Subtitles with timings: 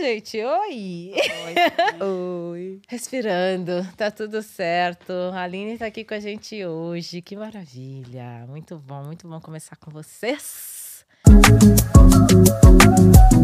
[0.00, 0.42] gente?
[0.42, 1.12] Oi!
[2.52, 2.80] Oi.
[2.88, 5.12] Respirando, tá tudo certo.
[5.32, 7.22] A Aline tá aqui com a gente hoje.
[7.22, 8.44] Que maravilha!
[8.48, 11.04] Muito bom, muito bom começar com vocês.
[11.26, 13.35] Aline,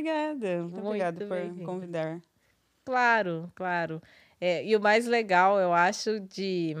[0.00, 0.62] Obrigada.
[0.62, 2.20] Muito, Muito obrigada por convidar.
[2.84, 4.02] Claro, claro.
[4.40, 6.74] É, e o mais legal, eu acho, de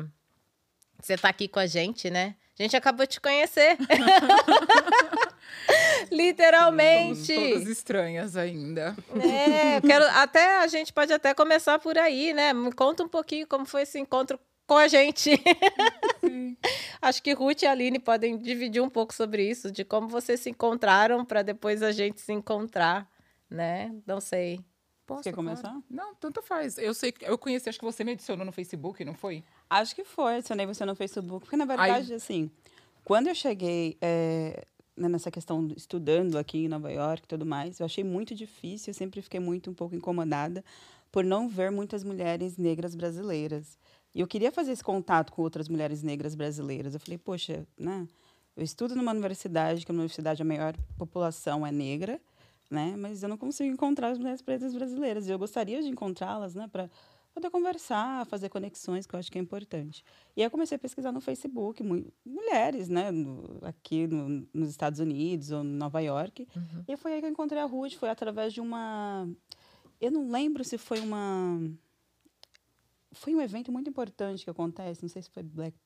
[0.98, 2.34] você estar aqui com a gente, né?
[2.58, 3.76] A gente acabou de te conhecer.
[6.10, 7.34] Literalmente.
[7.34, 8.96] Somos todas estranhas ainda.
[9.14, 12.52] É, eu quero até a gente pode até começar por aí, né?
[12.52, 14.38] Me conta um pouquinho como foi esse encontro
[14.70, 15.32] com a gente.
[17.02, 20.48] Acho que Ruth e Aline podem dividir um pouco sobre isso, de como vocês se
[20.48, 23.10] encontraram para depois a gente se encontrar,
[23.50, 23.92] né?
[24.06, 24.60] Não sei.
[25.04, 25.48] Posso, Quer claro.
[25.48, 25.76] começar?
[25.90, 26.78] Não, tanto faz.
[26.78, 29.42] Eu sei que eu conheci, acho que você me adicionou no Facebook, não foi?
[29.68, 31.46] Acho que foi, adicionei você no Facebook.
[31.46, 32.48] Porque, na verdade, assim,
[33.02, 34.64] quando eu cheguei é,
[34.96, 38.92] né, nessa questão estudando aqui em Nova York e tudo mais, eu achei muito difícil,
[38.92, 40.64] eu sempre fiquei muito um pouco incomodada
[41.10, 43.76] por não ver muitas mulheres negras brasileiras.
[44.14, 46.94] E eu queria fazer esse contato com outras mulheres negras brasileiras.
[46.94, 48.06] Eu falei, poxa, né?
[48.56, 52.20] Eu estudo numa universidade, que é uma universidade a maior população é negra,
[52.70, 52.94] né?
[52.98, 55.28] Mas eu não consigo encontrar as mulheres pretas brasileiras.
[55.28, 56.68] E eu gostaria de encontrá-las, né?
[56.70, 56.90] Para
[57.32, 60.04] poder conversar, fazer conexões, que eu acho que é importante.
[60.36, 63.12] E aí eu comecei a pesquisar no Facebook, mu- mulheres, né?
[63.12, 66.48] no- aqui no- nos Estados Unidos ou em Nova York.
[66.88, 69.28] E foi aí que eu encontrei a Ruth, foi através de uma...
[70.00, 71.60] Eu não lembro se foi uma...
[73.12, 75.76] Foi um evento muito importante que acontece, não sei se foi Black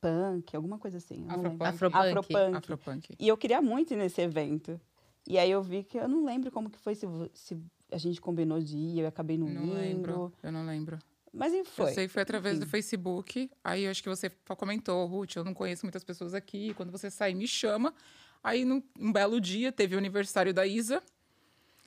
[0.00, 1.26] Punk, alguma coisa assim.
[1.28, 1.62] Afropunk.
[1.64, 1.96] Afropunk.
[2.08, 2.56] Afropunk.
[2.56, 3.14] Afropunk.
[3.18, 4.80] E eu queria muito ir nesse evento.
[5.28, 7.58] E aí eu vi que eu não lembro como que foi, se, se
[7.90, 9.74] a gente combinou de ir, eu acabei não, Não indo.
[9.74, 10.32] lembro.
[10.42, 10.98] Eu não lembro.
[11.32, 11.90] Mas enfim, foi.
[11.90, 12.70] Eu sei que foi através do Enfim.
[12.70, 13.50] Facebook.
[13.62, 16.74] Aí eu acho que você comentou, Ruth, eu não conheço muitas pessoas aqui.
[16.74, 17.94] Quando você sair, me chama.
[18.42, 21.02] Aí, num um belo dia, teve o aniversário da Isa.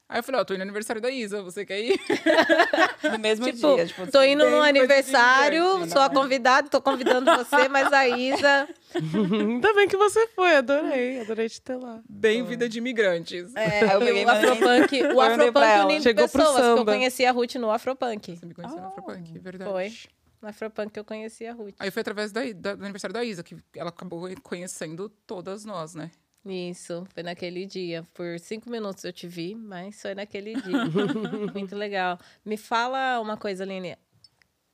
[0.09, 1.99] Aí eu falei, ó, tô indo no aniversário da Isa, você quer ir?
[3.11, 3.85] No mesmo Tipo, dia.
[3.85, 6.15] Tipo, tô indo bem no aniversário, sou a né?
[6.15, 8.67] convidada, tô convidando você, mas a Isa.
[8.95, 12.01] Ainda bem que você foi, adorei, adorei te ter lá.
[12.07, 13.53] Bem vida de imigrantes.
[13.55, 16.93] É, eu peguei o Afropunk, o eu Afropunk unindo Chegou pro pessoas, que eu samba.
[16.93, 18.37] conheci a Ruth no Afropunk.
[18.37, 19.69] Você me conheceu no Ah, Afropunk, verdade.
[19.71, 19.93] Foi.
[20.41, 21.75] No Afropunk que eu conheci a Ruth.
[21.79, 25.93] Aí foi através da, da- do aniversário da Isa, que ela acabou conhecendo todas nós,
[25.95, 26.11] né?
[26.45, 28.05] Isso, foi naquele dia.
[28.13, 30.85] Por cinco minutos eu te vi, mas foi naquele dia.
[31.53, 32.19] Muito legal.
[32.43, 33.97] Me fala uma coisa, Aline.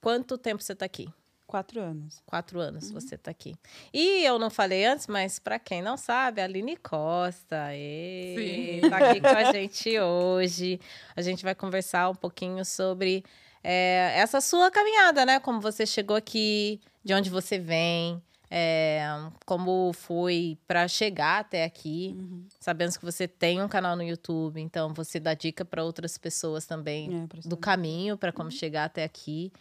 [0.01, 1.07] Quanto tempo você tá aqui?
[1.45, 2.21] Quatro anos.
[2.25, 3.55] Quatro anos você tá aqui.
[3.93, 8.89] E eu não falei antes, mas para quem não sabe, a Aline Costa ê, Sim.
[8.89, 10.79] tá aqui com a gente hoje.
[11.15, 13.23] A gente vai conversar um pouquinho sobre
[13.63, 15.39] é, essa sua caminhada, né?
[15.39, 19.01] Como você chegou aqui, de onde você vem, é,
[19.45, 22.17] como foi para chegar até aqui.
[22.59, 26.65] Sabemos que você tem um canal no YouTube, então você dá dica para outras pessoas
[26.65, 29.51] também É, do caminho para como chegar até aqui.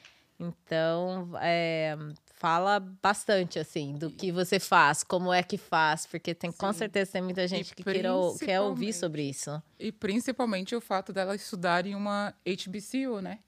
[0.41, 1.97] Então, é,
[2.35, 6.79] fala bastante, assim, do que você faz, como é que faz, porque tem, com Sim.
[6.79, 9.61] certeza tem muita gente que queira, quer ouvir sobre isso.
[9.79, 13.41] E principalmente o fato dela estudar em uma HBCU, né?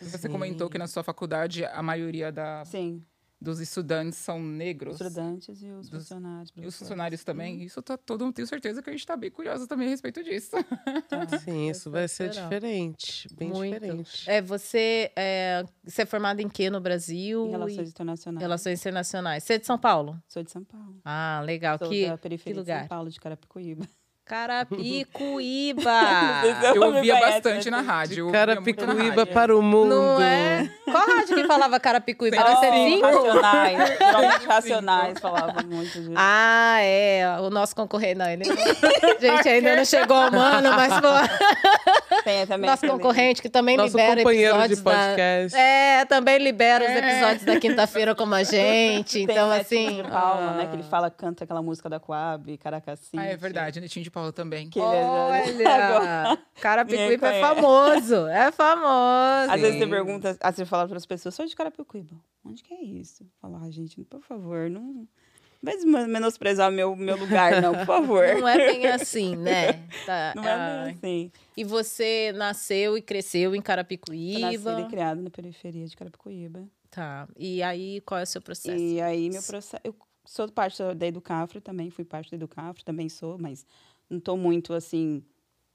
[0.00, 3.02] Você comentou que na sua faculdade a maioria da, Sim,
[3.40, 4.94] dos estudantes são negros.
[4.94, 6.52] os estudantes e os Dos- funcionários.
[6.56, 7.62] E os funcionários também.
[7.62, 10.50] Isso tá todo tenho certeza que a gente tá bem curiosa também a respeito disso.
[11.44, 13.74] Sim, isso vai ser diferente, bem Muito.
[13.74, 14.30] diferente.
[14.30, 17.46] É, você, é, você é formada em quê no Brasil?
[17.46, 18.42] Em relações E- internacionais.
[18.42, 19.44] Relações internacionais.
[19.44, 20.22] Você é de São Paulo?
[20.28, 21.00] Sou de São Paulo.
[21.04, 21.76] Ah, legal.
[21.78, 22.88] Sou Que, da periferia que de São lugar?
[22.88, 23.86] Paulo, de Carapicuíba.
[24.24, 26.00] Carapicuíba!
[26.64, 27.76] Eu Eu me ouvia bastante né?
[27.76, 28.28] na rádio.
[28.28, 29.26] eu Carapicuíba rádio.
[29.34, 29.94] para o mundo.
[29.94, 30.68] Não é?
[30.84, 32.36] Qual rádio que falava Carapicuíba?
[32.36, 33.00] Era Oh, C5?
[33.02, 33.88] racionais.
[33.98, 36.12] Geralmente racionais falavam muito disso.
[36.16, 37.36] Ah, é.
[37.40, 38.14] O nosso concorrente.
[38.16, 38.44] Não, ele.
[39.20, 43.90] Gente, ainda não chegou ao mano, mas pô, Tem também nosso concorrente que também Nosso
[43.96, 44.90] libera companheiro de episódios da.
[44.92, 45.56] podcast.
[45.58, 46.98] É, também libera os É.
[46.98, 49.12] episódios da quinta-feira como a gente.
[49.12, 50.02] Tem Então, Netinho assim.
[50.02, 50.66] de Paula, né?
[50.66, 53.10] Que ele fala, canta aquela música da Coab, Caracaci.
[53.16, 53.80] Ah, é verdade.
[53.80, 54.70] Netinho de Paula também.
[54.70, 56.38] Que ele é- Olha!
[56.62, 58.26] Carapicuíba é famoso.
[58.28, 59.52] É famoso.
[59.52, 59.90] Às vezes você Sim.
[59.90, 62.14] pergunta, às vezes fala para as pessoas, sou de Carapicuíba.
[62.44, 63.26] Onde que é isso?
[63.40, 65.08] Falar, ah, gente, por favor, não
[65.60, 68.24] desma- menosprezar meu, meu lugar, não, por favor.
[68.38, 69.82] Não é bem assim, né?
[70.06, 71.32] Tá, Não é ah, bem assim.
[71.56, 74.40] E você nasceu e cresceu em Carapicuíba.
[74.40, 76.64] nascida e criada na periferia de Carapicuíba.
[76.90, 77.26] Tá.
[77.36, 78.78] E aí, qual é o seu processo?
[78.78, 79.82] E aí, meu processo...
[79.82, 79.94] Eu
[80.24, 83.66] sou parte da Educafro também, fui parte da Educafro, também sou, mas
[84.14, 85.22] não estou muito, assim,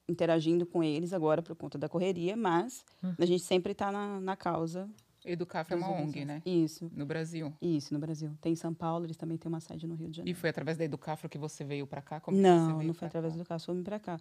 [0.07, 3.13] interagindo com eles agora por conta da correria, mas Uhum.
[3.19, 4.89] a gente sempre está na, na causa.
[5.25, 6.41] Educaf é uma ONG, né?
[6.45, 7.53] Isso, No Brasil.
[7.61, 8.31] isso, no Brasil.
[8.41, 10.39] Tem em São Paulo, eles também têm uma sede no Rio de E Janeiro.
[10.39, 12.21] foi através da Educafro que você veio pra cá?
[12.21, 13.37] Como que você Não, não foi através cá?
[13.37, 14.17] do Educafro, foi para cá.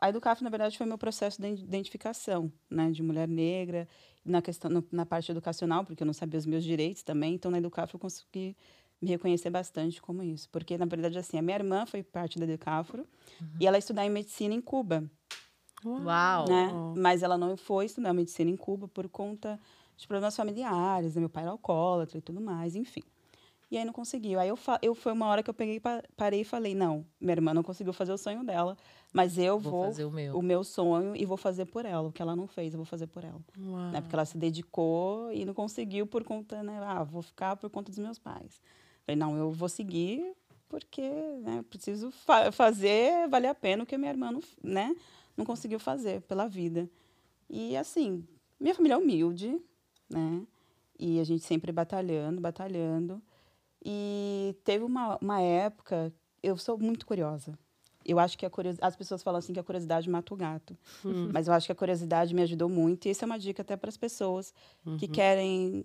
[0.00, 3.88] A Educafro, na verdade, foi meu processo de identificação, né, de mulher negra,
[4.24, 7.56] na questão na parte educacional, porque eu não sabia os meus direitos também, então na
[7.58, 8.54] Educafro eu consegui
[9.02, 12.44] me reconhecer bastante como isso, porque na verdade assim, a minha irmã foi parte da
[12.44, 13.04] Educafro
[13.60, 15.04] e ela estudar em medicina em Cuba,
[15.84, 16.46] Uau!
[16.46, 16.72] né?
[16.96, 19.58] Mas ela não foi estudar medicina em Cuba por conta
[19.96, 21.20] de problemas familiares, né?
[21.20, 23.02] meu pai era alcoólatra e tudo mais, enfim.
[23.70, 24.38] E aí não conseguiu.
[24.38, 27.32] Aí eu, eu foi uma hora que eu peguei, pa- parei e falei, não, minha
[27.32, 28.76] irmã não conseguiu fazer o sonho dela,
[29.12, 30.38] mas eu Vou vou, fazer o meu.
[30.38, 32.08] o meu sonho e vou fazer por ela.
[32.08, 33.40] O que ela não fez, eu vou fazer por ela.
[33.58, 33.90] Uau.
[33.90, 34.00] Né?
[34.02, 36.78] Porque ela se dedicou e não conseguiu por conta, né?
[36.84, 38.60] Ah, vou ficar por conta dos meus pais.
[39.04, 40.34] Falei, não, eu vou seguir
[40.68, 41.02] porque
[41.42, 44.96] né, preciso fa- fazer valer a pena o que a minha irmã não, né,
[45.36, 46.88] não conseguiu fazer pela vida.
[47.50, 48.26] E assim,
[48.58, 49.60] minha família é humilde,
[50.08, 50.46] né?
[50.98, 53.20] E a gente sempre batalhando, batalhando.
[53.84, 56.12] E teve uma, uma época,
[56.42, 57.58] eu sou muito curiosa.
[58.04, 60.76] Eu acho que a curiosidade, as pessoas falam assim que a curiosidade mata o gato.
[61.32, 63.06] Mas eu acho que a curiosidade me ajudou muito.
[63.06, 64.52] E isso é uma dica até para as pessoas
[64.98, 65.84] que querem,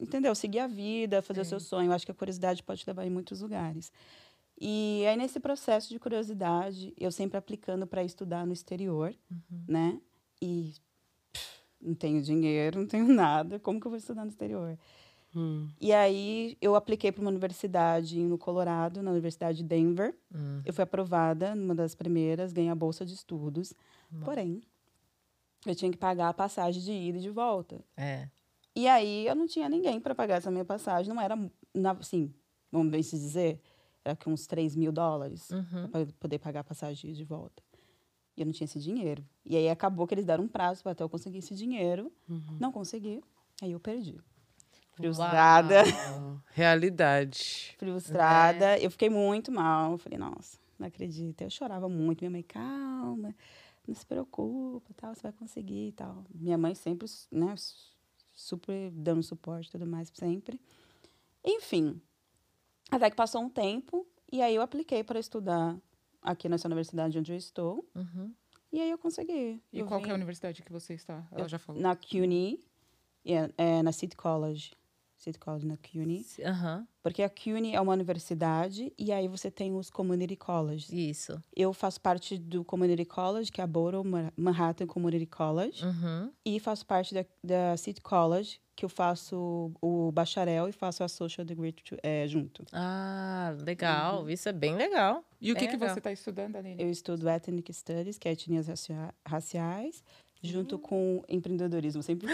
[0.00, 0.34] entendeu?
[0.34, 1.90] Seguir a vida, fazer o seu sonho.
[1.90, 3.92] Eu acho que a curiosidade pode te levar em muitos lugares.
[4.60, 9.14] E aí, nesse processo de curiosidade, eu sempre aplicando para estudar no exterior,
[9.66, 10.00] né?
[10.40, 10.74] E
[11.32, 13.58] pff, não tenho dinheiro, não tenho nada.
[13.58, 14.78] Como que eu vou estudar no exterior?
[15.34, 15.68] Hum.
[15.80, 20.14] E aí, eu apliquei para uma universidade no Colorado, na Universidade de Denver.
[20.32, 20.60] Hum.
[20.64, 23.72] Eu fui aprovada, numa das primeiras, ganhei a bolsa de estudos.
[24.22, 24.62] Porém,
[25.66, 27.82] eu tinha que pagar a passagem de ida e de volta.
[27.96, 28.28] É.
[28.74, 31.12] E aí, eu não tinha ninguém para pagar essa minha passagem.
[31.12, 31.36] Não era,
[32.00, 32.32] assim,
[32.70, 33.60] vamos bem se dizer,
[34.04, 35.88] era que uns 3 mil dólares Uhum.
[35.90, 37.62] para poder pagar a passagem de volta.
[38.36, 39.22] E eu não tinha esse dinheiro.
[39.44, 42.10] E aí, acabou que eles deram um prazo para até eu conseguir esse dinheiro.
[42.58, 43.22] Não consegui.
[43.60, 44.18] Aí, eu perdi.
[44.94, 45.82] Frustrada.
[45.84, 46.40] Uau.
[46.52, 47.74] Realidade.
[47.78, 48.78] frustrada.
[48.78, 49.92] Eu fiquei muito mal.
[49.92, 51.42] Eu falei, nossa, não acredito.
[51.42, 52.20] Eu chorava muito.
[52.20, 53.34] Minha mãe, calma,
[53.86, 56.24] não se preocupa, tal, você vai conseguir e tal.
[56.34, 57.54] Minha mãe sempre, né,
[58.34, 60.60] super dando suporte e tudo mais, sempre.
[61.44, 62.00] Enfim,
[62.90, 65.76] até que passou um tempo e aí eu apliquei para estudar
[66.22, 67.86] aqui nessa universidade onde eu estou.
[67.94, 68.32] Uhum.
[68.72, 69.62] E aí eu consegui.
[69.72, 71.26] E Eu qual que é a vim universidade que você está?
[71.30, 71.80] Ela Eu- já falou.
[71.82, 72.58] Na CUNY,
[73.24, 74.72] é, é, na City College.
[75.22, 76.24] City College, na CUNY.
[76.44, 76.86] Aham.
[77.02, 80.90] Porque a CUNY é uma universidade e aí você tem os community colleges.
[80.92, 81.40] Isso.
[81.54, 86.30] Eu faço parte do community college, que é a Borough Ma- Manhattan Community College, Uhum.
[86.44, 91.08] e faço parte da, da City College, que eu faço o bacharel e faço a
[91.08, 92.64] social degree é, junto.
[92.72, 94.30] Ah, legal.
[94.30, 95.24] Isso é bem legal.
[95.40, 96.82] E o que, Bem que você está estudando, Aline?
[96.82, 100.02] Eu estudo Ethnic Studies, que é etnias racia- raciais,
[100.42, 102.02] junto com empreendedorismo.
[102.02, 102.28] Sempre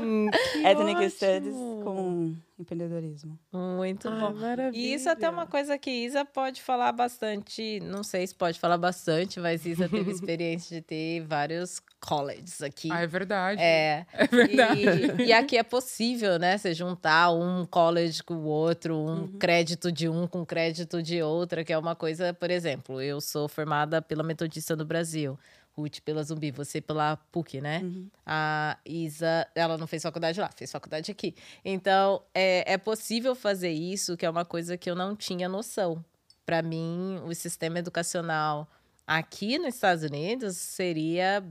[0.00, 1.10] Hum, que Ethnic ótimo.
[1.10, 3.38] Studies com empreendedorismo.
[3.52, 4.34] Muito Ai, bom.
[4.34, 4.80] maravilha.
[4.80, 8.60] E isso até é uma coisa que Isa pode falar bastante, não sei se pode
[8.60, 12.88] falar bastante, mas Isa teve experiência de ter vários colleges aqui.
[12.92, 13.60] Ah, é verdade.
[13.60, 15.22] É, É verdade.
[15.22, 16.58] E, e aqui é possível, né?
[16.58, 21.64] Você juntar um college com o outro, um crédito de um com crédito de outra,
[21.64, 25.38] que é uma coisa, por exemplo, eu sou formada pela Metodista do Brasil.
[25.74, 27.80] Ruth pela Zumbi, você pela PUC, né?
[28.26, 31.34] A Isa, ela não fez faculdade lá, fez faculdade aqui.
[31.64, 36.04] Então, é, é possível fazer isso, que é uma coisa que eu não tinha noção.
[36.44, 38.68] Para mim, o sistema educacional
[39.06, 41.42] aqui nos Estados Unidos seria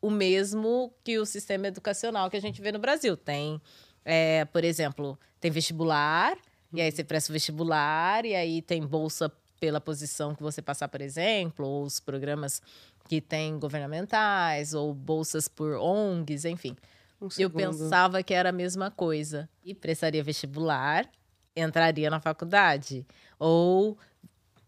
[0.00, 3.16] o mesmo que o sistema educacional que a gente vê no Brasil.
[3.16, 3.60] Tem,
[4.04, 6.36] é, por exemplo, tem vestibular,
[6.72, 9.30] e aí você presta o vestibular, e aí tem bolsa
[9.60, 12.62] pela posição que você passar, por exemplo, ou os programas
[13.10, 16.76] que tem governamentais, ou bolsas por ONGs, enfim.
[17.20, 19.48] Um Eu pensava que era a mesma coisa.
[19.64, 21.10] E prestaria vestibular,
[21.56, 23.04] entraria na faculdade.
[23.36, 23.98] Ou,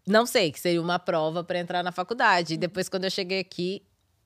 [0.05, 2.55] não sei, que seria uma prova para entrar na faculdade.
[2.55, 3.81] E depois, quando eu cheguei aqui,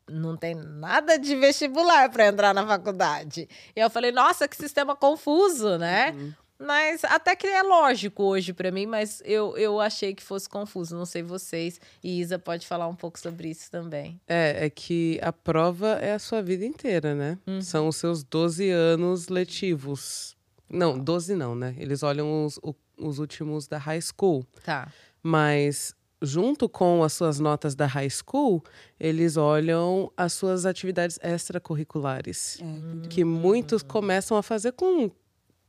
[0.10, 3.48] não tem nada de vestibular para entrar na faculdade.
[3.76, 6.34] E eu falei, nossa, que sistema confuso, né?
[6.60, 10.96] Mas até que é lógico hoje para mim, mas eu, eu achei que fosse confuso.
[10.98, 11.80] Não sei vocês.
[12.04, 14.20] E Isa pode falar um pouco sobre isso também.
[14.28, 17.38] É, é que a prova é a sua vida inteira, né?
[17.62, 20.36] São os seus 12 anos letivos.
[20.70, 21.76] Não, 12 não, né?
[21.78, 22.60] Eles olham os,
[22.98, 24.46] os últimos da high school.
[24.64, 24.92] Tá.
[25.22, 28.64] Mas junto com as suas notas da high school,
[29.00, 32.60] eles olham as suas atividades extracurriculares.
[32.60, 35.12] É, Que muitos começam a fazer com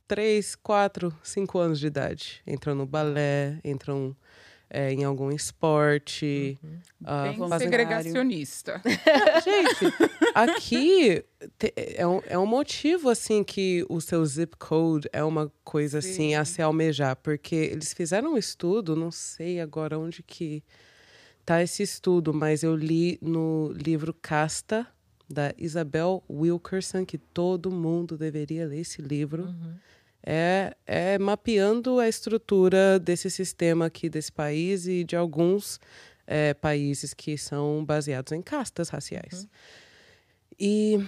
[0.09, 2.41] três, quatro, cinco anos de idade.
[2.45, 4.15] Entram no balé, entram
[4.67, 6.57] é, em algum esporte.
[7.05, 8.81] ah, Bem vamos segregacionista.
[9.45, 9.93] Gente,
[10.33, 11.23] aqui
[11.59, 15.99] te- é, um, é um motivo, assim, que o seu zip code é uma coisa,
[15.99, 17.15] assim, a se almejar.
[17.15, 20.63] Porque eles fizeram um estudo, não sei agora onde que
[21.45, 24.87] tá esse estudo, mas eu li no livro Casta,
[25.31, 29.53] da Isabel Wilkerson, que todo mundo deveria ler esse livro.
[30.21, 35.79] É, é mapeando a estrutura desse sistema aqui desse país e de alguns
[36.27, 39.47] eh, países que são baseados em castas raciais.
[40.59, 40.99] E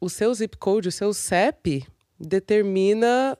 [0.00, 1.84] o seu zip code, o seu CEP,
[2.18, 3.36] determina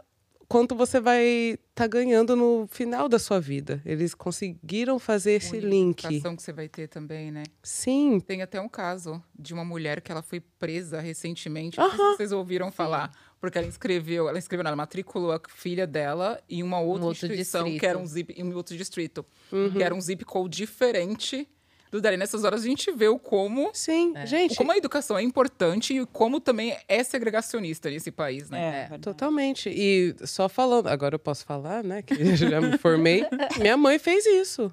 [0.49, 3.81] quanto você vai estar ganhando no final da sua vida.
[3.87, 6.05] Eles conseguiram fazer esse link.
[6.05, 7.45] Educação que você vai ter também, né?
[7.63, 11.77] Sim, Tem até um caso de uma mulher que ela foi presa recentemente.
[11.77, 13.13] Sei se vocês ouviram falar.
[13.41, 17.27] Porque ela inscreveu, ela inscreveu, não, ela matriculou a filha dela em uma outra outro
[17.27, 17.81] instituição distrito.
[17.81, 19.71] que era um zip, em um outro distrito, Uhum.
[19.73, 21.49] que era um zip code diferente
[21.91, 22.17] do dali.
[22.17, 24.13] Nessas horas a gente vê o como, sim.
[24.13, 28.89] o Gente, como a educação é importante e como também é segregacionista nesse país, né?
[28.91, 29.71] É, É, totalmente.
[29.71, 32.03] E só falando, agora eu posso falar, né?
[32.03, 33.25] Que eu já me formei.
[33.59, 34.73] Minha mãe fez isso.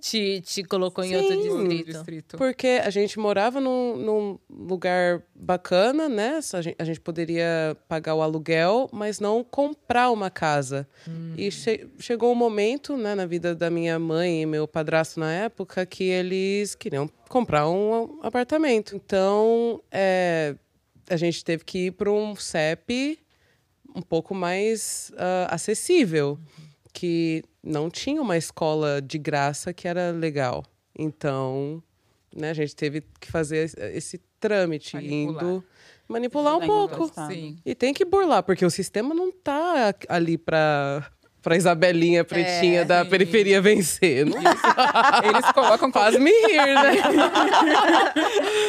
[0.00, 1.16] Te, te colocou em Sim.
[1.16, 1.92] outro No distrito.
[1.92, 2.36] distrito.
[2.36, 6.38] Porque a gente morava num, num lugar bacana, né?
[6.52, 10.86] A gente, a gente poderia pagar o aluguel, mas não comprar uma casa.
[11.36, 15.32] E che- chegou um momento, né, na vida da minha mãe e meu padrasto na
[15.32, 18.94] época, que eles queriam comprar um apartamento.
[18.96, 20.54] Então, é,
[21.08, 23.18] a gente teve que ir para um CEP
[23.94, 26.38] um pouco mais ah, acessível,
[26.98, 30.64] que não tinha uma escola de graça que era legal.
[30.98, 31.82] Então,
[32.34, 35.44] né, a gente teve que fazer esse- trâmite, Manipular.
[35.44, 35.64] indo
[36.06, 37.10] manipular um pouco.
[37.28, 37.58] Sim.
[37.64, 41.10] E tem que burlar, porque o sistema não tá ali para
[41.46, 43.10] para Isabelinha pretinha É, da sim.
[43.10, 44.26] periferia vencer.
[44.26, 44.34] Não
[45.22, 46.90] Eles colocam faz me rir, né?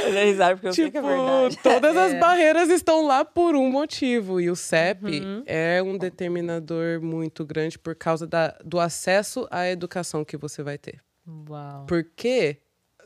[0.13, 1.57] Dei risada porque eu sei que é Tipo, verdade.
[1.63, 4.39] todas as barreiras estão lá por um motivo.
[4.39, 5.01] E o CEP
[5.47, 10.77] é um determinador muito grande por causa da, do acesso à educação que você vai
[10.77, 11.01] ter.
[11.49, 11.85] Uau.
[11.87, 12.57] Por quê?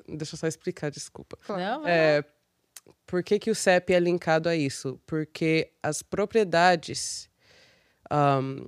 [0.05, 1.37] Deixa eu só explicar, desculpa.
[1.47, 2.25] Não, É,
[3.07, 4.99] por que, que o CEP é linkado a isso?
[5.07, 7.29] Porque as propriedades.
[8.11, 8.65] ahn,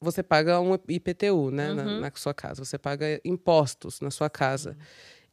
[0.00, 4.76] você paga um IPTU né, na, na sua casa, você paga impostos na sua casa.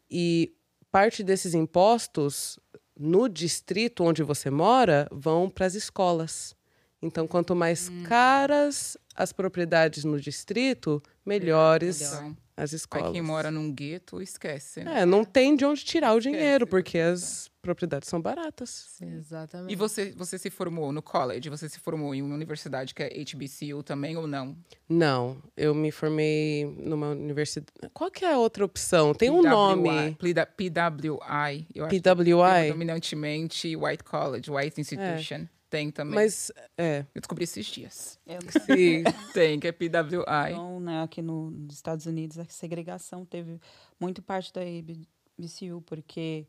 [0.09, 0.53] E
[0.91, 2.59] parte desses impostos,
[2.97, 6.55] no distrito onde você mora, vão para as escolas.
[7.01, 13.11] Então, quanto mais caras as propriedades no distrito, melhores Então, as aí escolas.
[13.11, 15.01] quem mora num gueto esquece, né?
[15.01, 16.69] É, não tem de onde tirar o dinheiro, Esquece.
[16.69, 18.97] porque as propriedades são baratas.
[19.01, 19.73] Exatamente.
[19.73, 21.49] E você, você se formou no college?
[21.49, 24.55] Você se formou em uma universidade que é HBCU também ou não?
[24.87, 27.71] Não, eu me formei numa universidade.
[27.93, 29.13] Qual que é a outra opção?
[29.13, 30.15] Tem um nome.
[30.15, 30.69] PWI.
[30.69, 31.67] PWI.
[31.73, 32.61] Eu acho que PWI.
[32.65, 35.45] Predominantemente White College, White Institution.
[35.75, 36.15] Tem também.
[36.15, 37.05] Mas, é.
[37.13, 38.17] Eu descobri esses dias.
[38.25, 39.03] Eu Sim.
[39.33, 40.51] Tem, que é PWI.
[40.51, 43.59] Então, né, aqui no, nos Estados Unidos, a segregação teve
[43.99, 46.47] muito parte da ABCU, porque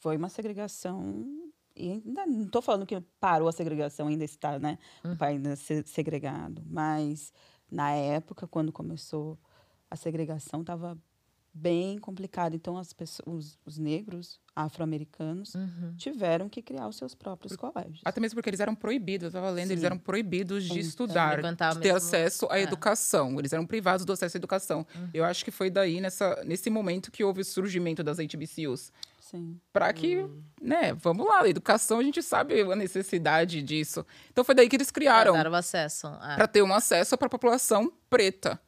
[0.00, 1.24] foi uma segregação.
[1.76, 4.78] E ainda não estou falando que parou a segregação, ainda está, né?
[5.04, 6.62] O país ainda se- segregado.
[6.66, 7.32] Mas,
[7.70, 9.38] na época, quando começou
[9.90, 10.98] a segregação, estava
[11.56, 12.54] bem complicado.
[12.56, 15.94] Então, as pessoas, os, os negros afro-americanos Uhum.
[15.96, 18.00] tiveram que criar os seus próprios colégios.
[18.04, 19.86] Até mesmo porque eles eram proibidos, eu estava lendo, eles Sim.
[19.86, 20.78] eram proibidos de Sim.
[20.80, 22.62] estudar, de ter mesmo- acesso à é.
[22.62, 23.38] educação.
[23.38, 24.86] Eles eram privados do acesso à educação.
[25.12, 28.92] Eu acho que foi daí, nessa, nesse momento, que houve o surgimento das HBCUs.
[29.20, 29.58] Sim.
[29.72, 30.26] Para que,
[30.60, 34.04] né, vamos lá, a educação a gente sabe a necessidade disso.
[34.30, 36.06] Então foi daí que eles criaram, Dar o acesso.
[36.08, 36.34] Ah.
[36.36, 38.60] para ter um acesso para a população preta.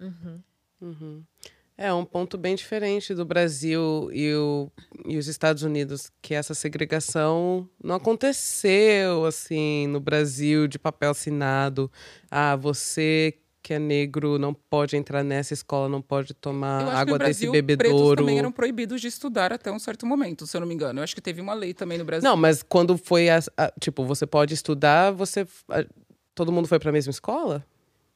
[1.78, 4.70] É um ponto bem diferente do Brasil e, o,
[5.04, 11.90] e os Estados Unidos, que essa segregação não aconteceu assim no Brasil de papel assinado.
[12.30, 17.24] Ah, você que é negro não pode entrar nessa escola, não pode tomar água no
[17.24, 18.22] desse Brasil, pretos bebedouro.
[18.22, 21.00] também eram proibidos de estudar até um certo momento, se eu não me engano.
[21.00, 22.26] Eu acho que teve uma lei também no Brasil.
[22.30, 25.84] Não, mas quando foi a, a- tipo, você pode estudar, você a-
[26.32, 27.66] todo mundo foi para a mesma escola?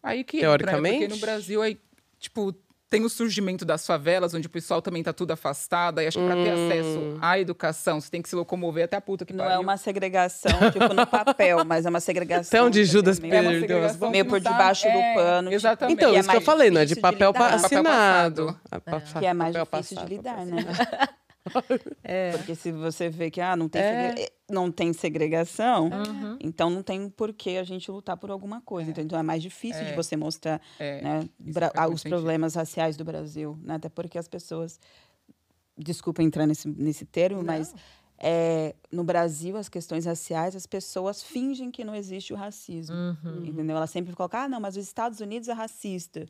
[0.02, 0.94] Aí que Teoricamente?
[0.94, 1.76] Entra, porque no Brasil, aí,
[2.20, 2.54] tipo,
[2.90, 6.00] tem o surgimento das favelas, onde o pessoal também tá tudo afastado.
[6.00, 6.66] Aí acho que pra ter Hum.
[6.66, 9.56] acesso à educação, você tem que se locomover até a puta que Não pariu.
[9.56, 12.48] é uma segregação, tipo, no papel, mas é uma segregação.
[12.58, 12.92] Até onde entendeu?
[13.00, 15.52] Judas Meio- É meio por debaixo do é, pano.
[15.52, 15.96] Exatamente.
[15.96, 17.32] Então, E é isso que eu falei, não é de de papel.
[17.32, 18.60] Papel assinado.
[18.84, 20.64] pa- Que é mais papel difícil passado, de lidar, né?
[22.02, 22.32] É.
[22.36, 24.08] Porque se você vê que ah, não tem É.
[24.08, 26.36] segre- não tem segregação, Uhum.
[26.40, 28.90] então não tem por que a gente lutar por alguma coisa.
[29.00, 29.96] Então é mais difícil de É.
[29.96, 31.58] você mostrar É, né, muito
[31.94, 32.08] os sentido.
[32.16, 33.58] problemas raciais do Brasil.
[33.62, 33.74] Né?
[33.74, 34.78] Até porque as pessoas.
[35.78, 37.74] Desculpa entrar nesse, nesse termo, mas
[38.18, 42.94] é, no Brasil, as questões raciais, as pessoas fingem que não existe o racismo.
[42.94, 43.46] Uhum.
[43.46, 43.76] Entendeu?
[43.76, 46.26] Ela sempre coloca, ah, não, mas os Estados Unidos é racista.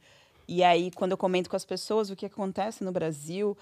[0.47, 3.57] E aí, quando eu comento com as pessoas o que acontece no Brasil,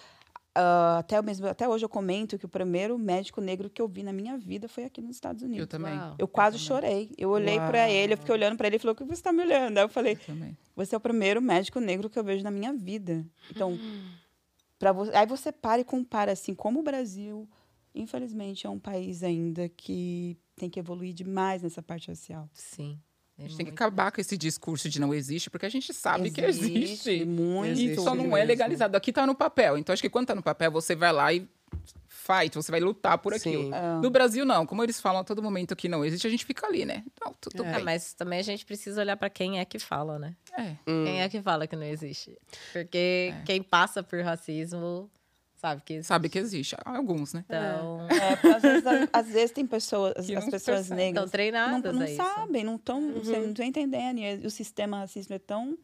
[0.55, 4.03] ah, até, mesmo, até hoje eu comento que o primeiro médico negro que eu vi
[4.03, 5.61] na minha vida foi aqui nos Estados Unidos.
[5.61, 5.97] Eu também.
[5.97, 6.17] Uau.
[6.19, 6.67] Eu quase também.
[6.67, 7.11] chorei.
[7.17, 9.33] Eu olhei para ele, eu fiquei olhando para ele e falou: "O que você está
[9.33, 10.57] me olhando?" Aí eu falei: Eu.
[10.75, 13.25] "Você é o primeiro médico negro que eu vejo na minha vida".
[13.51, 13.79] Então,
[14.79, 17.49] para você, aí você para e compara assim, como o Brasil,
[17.95, 22.49] infelizmente, é um país ainda que tem que evoluir demais nessa parte racial.
[22.53, 22.99] Sim.
[23.39, 25.95] É A gente tem que acabar com esse discurso de não existe, porque a gente
[25.95, 27.25] sabe que existe.
[27.25, 27.79] muito.
[27.81, 28.97] E só não é legalizado.
[28.97, 29.79] Aqui tá no papel.
[29.79, 31.49] Então, acho que quando tá no papel, você vai lá e
[32.09, 33.65] fight, você vai lutar por aquilo.
[33.65, 33.71] Sim.
[33.73, 34.01] Ah.
[34.03, 34.67] No Brasil, não.
[34.67, 37.05] Como eles falam a todo momento que não existe, a gente fica ali, né?
[37.25, 37.85] Não, tudo Ah, bem.
[37.85, 40.35] mas também a gente precisa olhar para quem é que fala, né?
[40.59, 40.75] É.
[40.85, 42.37] Quem é que fala que não existe?
[42.73, 45.09] Porque quem passa por racismo
[45.59, 46.09] sabe que existe.
[46.09, 46.77] Sabe que existe.
[46.85, 47.45] Alguns, né?
[47.47, 51.09] Então, É, porque às vezes, às vezes tem pessoas, as, Que as não pessoas percebem.
[51.09, 52.17] estão negras treinadas não, não isso.
[52.17, 54.19] sabem, não estão não estão entendendo.
[54.19, 55.77] E o sistema racista é tão,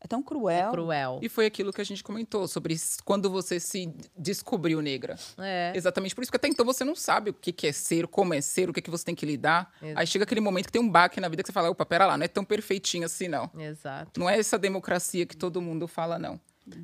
[0.00, 0.70] é tão cruel.
[0.70, 1.18] cruel.
[1.22, 5.16] E foi aquilo que a gente comentou sobre quando você se descobriu negra.
[5.38, 5.72] É.
[5.74, 8.32] Exatamente por isso que até então você não sabe o que que é ser, como
[8.32, 9.72] é ser, o que, que você tem que lidar.
[9.82, 11.84] Ex- Aí chega aquele momento que tem um baque na vida que você fala, opa,
[11.84, 13.50] pera lá, não é tão perfeitinho assim, não.
[13.58, 14.18] Exato.
[14.20, 16.40] Não é essa democracia que todo mundo fala, não.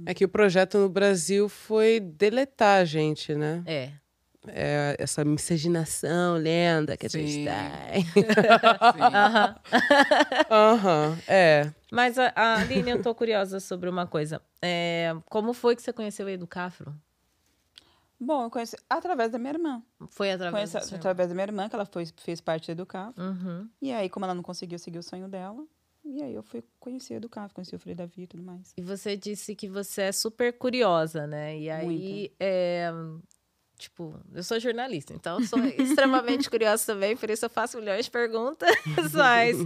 [0.07, 3.63] É que o projeto no Brasil foi deletar a gente, né?
[3.67, 3.91] É.
[4.47, 8.05] É essa miscigenação lenda que a gente tem.
[8.05, 8.13] Sim.
[10.51, 11.73] Aham, é.
[11.91, 14.43] Mas, a, a Aline, eu tô curiosa sobre uma coisa.
[14.61, 16.95] É, como foi que você conheceu o Educafro?
[18.21, 19.83] Bom, eu conheci através da minha irmã.
[20.09, 20.99] Foi através Conheci irmão?
[20.99, 23.19] através da minha irmã, que ela foi, fez parte do Educaf.
[23.21, 23.69] Uhum.
[23.81, 25.65] E aí, como ela não conseguiu seguir o sonho dela,
[26.05, 28.73] e aí eu fui conhecer o Educaf, conheci o Frei Davi e tudo mais.
[28.77, 31.59] E você disse que você é super curiosa, né?
[31.59, 32.91] E aí, é,
[33.79, 38.05] tipo, eu sou jornalista, então eu sou extremamente curiosa também, por isso eu faço milhões
[38.05, 38.69] de perguntas.
[39.13, 39.57] Mas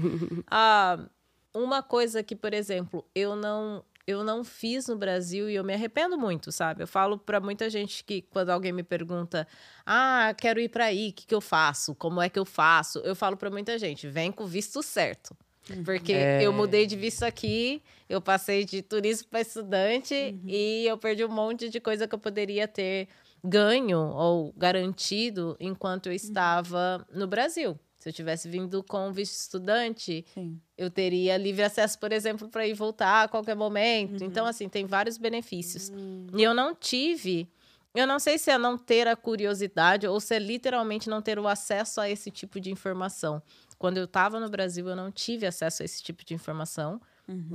[0.50, 1.08] ah,
[1.54, 5.74] uma coisa que, por exemplo, eu não eu não fiz no Brasil e eu me
[5.74, 6.82] arrependo muito, sabe?
[6.82, 9.46] Eu falo para muita gente que quando alguém me pergunta:
[9.84, 11.94] "Ah, quero ir para aí, o que que eu faço?
[11.94, 15.36] Como é que eu faço?" Eu falo para muita gente: "Vem com o visto certo".
[15.84, 16.42] Porque É.
[16.42, 21.28] eu mudei de visto aqui, eu passei de turismo para estudante e eu perdi um
[21.28, 23.08] monte de coisa que eu poderia ter
[23.44, 27.78] ganho ou garantido enquanto eu estava no Brasil.
[27.98, 30.60] Se eu tivesse vindo com visto estudante, Sim.
[30.76, 34.22] eu teria livre acesso, por exemplo, para ir voltar a qualquer momento.
[34.22, 35.90] Então, assim, tem vários benefícios.
[36.36, 37.48] E eu não tive.
[37.94, 41.38] Eu não sei se é não ter a curiosidade ou se é literalmente não ter
[41.40, 43.42] o acesso a esse tipo de informação.
[43.78, 47.00] Quando eu estava no Brasil, eu não tive acesso a esse tipo de informação.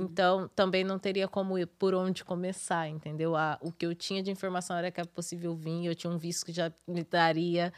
[0.04, 3.34] Então, também não teria como ir por onde começar, entendeu?
[3.36, 6.16] A, o que eu tinha de informação era que é possível vir, eu tinha um
[6.16, 7.72] visto que já me daria,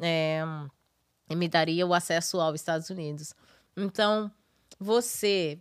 [0.00, 0.42] é,
[1.34, 3.34] me daria o acesso aos Estados Unidos.
[3.76, 4.30] Então,
[4.80, 5.58] você,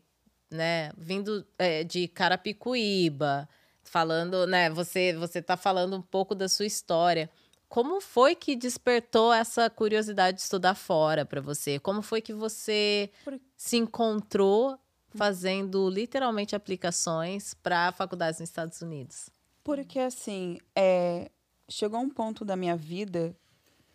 [0.50, 3.48] né, vindo é, de Carapicuíba,
[3.84, 7.30] falando, né, você você tá falando um pouco da sua história.
[7.72, 11.80] Como foi que despertou essa curiosidade de estudar fora para você?
[11.80, 13.10] Como foi que você
[13.56, 14.78] se encontrou
[15.12, 19.30] fazendo literalmente aplicações para faculdades nos Estados Unidos?
[19.64, 21.32] Porque, assim, é,
[21.70, 23.34] chegou um ponto da minha vida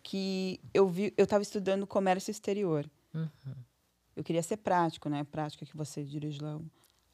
[0.01, 2.89] que eu vi, eu estava estudando comércio exterior.
[4.15, 5.23] Eu queria ser prático, né?
[5.23, 6.59] Prática que você dirige lá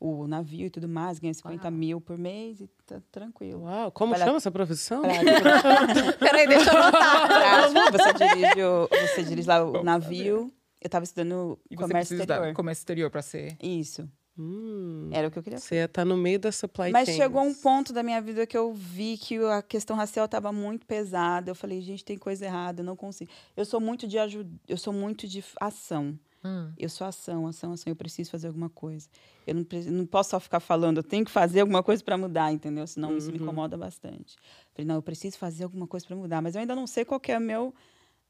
[0.06, 3.62] o, navio e tudo mais, ganha 50 mil por mês e tá tranquilo.
[3.63, 5.02] Uau, como Olha- chama essa profissão?
[5.02, 7.28] Prática, Peraí, deixa eu anotar.
[7.28, 10.52] prática, você dirige, o- você dirige lá o navio.
[10.82, 12.54] Eu estava estudando E comércio exterior.
[12.54, 13.56] comércio exterior para ser.
[13.62, 14.10] Isso.
[14.38, 17.18] Hum, Era o que eu queria você ia estar no meio da supply Mas chain.
[17.18, 20.86] chegou um ponto da minha vida que eu vi que a questão racial estava muito
[20.88, 21.52] pesada.
[21.52, 23.30] Eu falei, gente, tem coisa errada, eu não consigo.
[23.56, 26.18] Eu sou muito de ajuda, eu sou muito de ação.
[26.43, 26.73] Hum.
[26.77, 27.89] Eu sou ação, ação, ação.
[27.89, 29.08] Eu preciso fazer alguma coisa.
[29.47, 32.51] Eu não, não posso só ficar falando, eu tenho que fazer alguma coisa para mudar,
[32.51, 32.86] entendeu?
[32.86, 34.36] Senão isso me incomoda bastante.
[34.73, 37.19] Falei, não, eu preciso fazer alguma coisa para mudar, mas eu ainda não sei qual
[37.19, 37.73] que é a meu,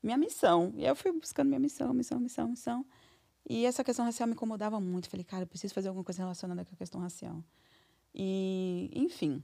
[0.02, 0.72] minha missão.
[0.76, 2.86] E aí eu fui buscando minha missão, missão, missão, missão.
[3.50, 5.10] E essa questão racial me incomodava muito.
[5.10, 7.44] Falei, cara, eu preciso fazer alguma coisa relacionada com a questão racial.
[8.14, 9.44] E, enfim.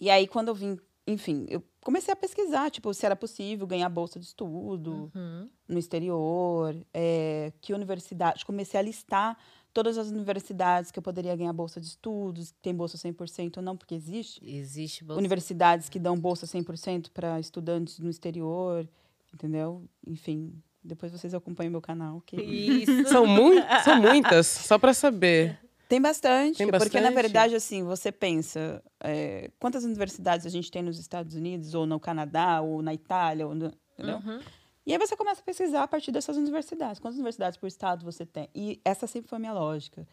[0.00, 3.88] E aí, quando eu vim, enfim, eu comecei a pesquisar, tipo, se era possível ganhar
[3.88, 5.48] bolsa de estudo Uhum.
[5.68, 8.44] no exterior, é, que universidade.
[8.44, 9.36] Comecei a listar
[9.72, 13.76] todas as universidades que eu poderia ganhar bolsa de estudos, tem bolsa 100% ou não,
[13.76, 14.40] porque existe.
[14.42, 15.18] Existe bolsa.
[15.18, 18.88] Universidades que dão bolsa 100% para estudantes no exterior.
[19.34, 19.82] entendeu?
[20.06, 22.22] Enfim, depois vocês acompanham meu canal.
[22.24, 22.36] Que...
[22.40, 23.08] Isso.
[23.08, 25.58] São, mui são muitas, só para saber.
[25.94, 27.14] Tem bastante, Tem porque na bastante?
[27.14, 32.00] verdade, assim, você pensa, é, quantas universidades a gente tem nos Estados Unidos, ou no
[32.00, 34.16] Canadá, ou na Itália, ou no- entendeu?
[34.16, 34.40] Uhum.
[34.84, 36.98] E aí você começa a pesquisar a partir dessas universidades.
[36.98, 38.48] Quantas universidades por estado você tem?
[38.52, 40.04] E essa sempre foi a minha lógica.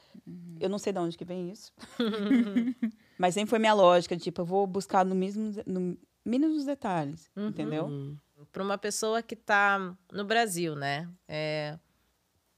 [0.60, 1.74] Eu não sei de onde que vem isso.
[3.18, 7.28] Mas sempre foi minha lógica, de, tipo, eu vou buscar no mesmo, no mínimos detalhes,
[7.36, 7.88] entendeu?
[7.88, 8.16] Hum.
[8.52, 11.10] Para uma pessoa que está no Brasil, né?
[11.28, 11.80] É,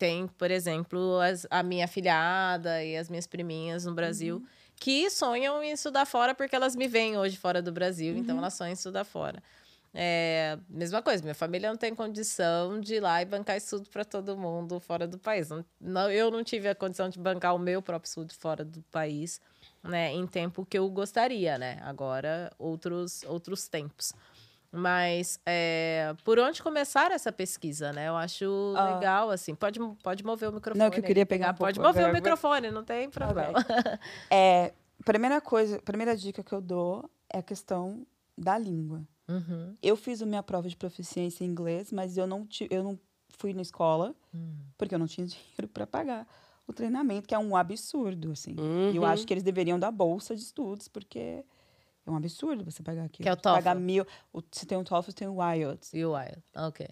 [0.03, 4.45] tem, por exemplo, as- a minha filhada e as minhas priminhas no Brasil Uhum.
[4.75, 8.19] que sonham em estudar fora porque elas me veem hoje fora do Brasil, Uhum.
[8.19, 9.41] então elas sonham em estudar fora.
[9.93, 14.03] É, mesma coisa, minha família não tem condição de ir lá e bancar estudo para
[14.03, 15.47] todo mundo fora do país.
[15.49, 18.81] Não, não- eu não tive a condição de bancar o meu próprio estudo fora do
[18.91, 19.39] país,
[19.81, 21.77] né, em tempo que eu gostaria, né?
[21.83, 24.11] Agora, outros, outros tempos.
[24.75, 28.07] Mas é, por onde começar essa pesquisa, né?
[28.09, 28.95] Eu acho Ah.
[28.95, 29.53] legal, assim.
[29.53, 30.83] Pode, pode mover o microfone.
[30.83, 33.53] Não, que eu queria pegar um Pode pouco mover o microfone, não tem problema.
[34.31, 34.73] É,
[35.05, 38.05] primeira coisa, primeira dica que eu dou é a questão
[38.35, 39.03] da língua.
[39.29, 39.77] Uhum.
[39.81, 42.99] Eu fiz a minha prova de proficiência em inglês, mas eu não, eu não
[43.37, 44.55] fui na escola, Hum.
[44.77, 46.27] porque eu não tinha dinheiro para pagar
[46.67, 48.55] o treinamento, que é um absurdo, assim.
[48.91, 49.07] E eu Uhum.
[49.07, 51.45] acho que eles deveriam dar bolsa de estudos, porque
[52.05, 53.23] é um absurdo você pagar aquilo.
[53.23, 53.79] Que é o Você Pagar TOEFL.
[53.85, 54.05] mil.
[54.51, 55.93] Se tem o TOEFL, tem o IELTS.
[55.93, 56.43] E o Wild.
[56.55, 56.87] Ok.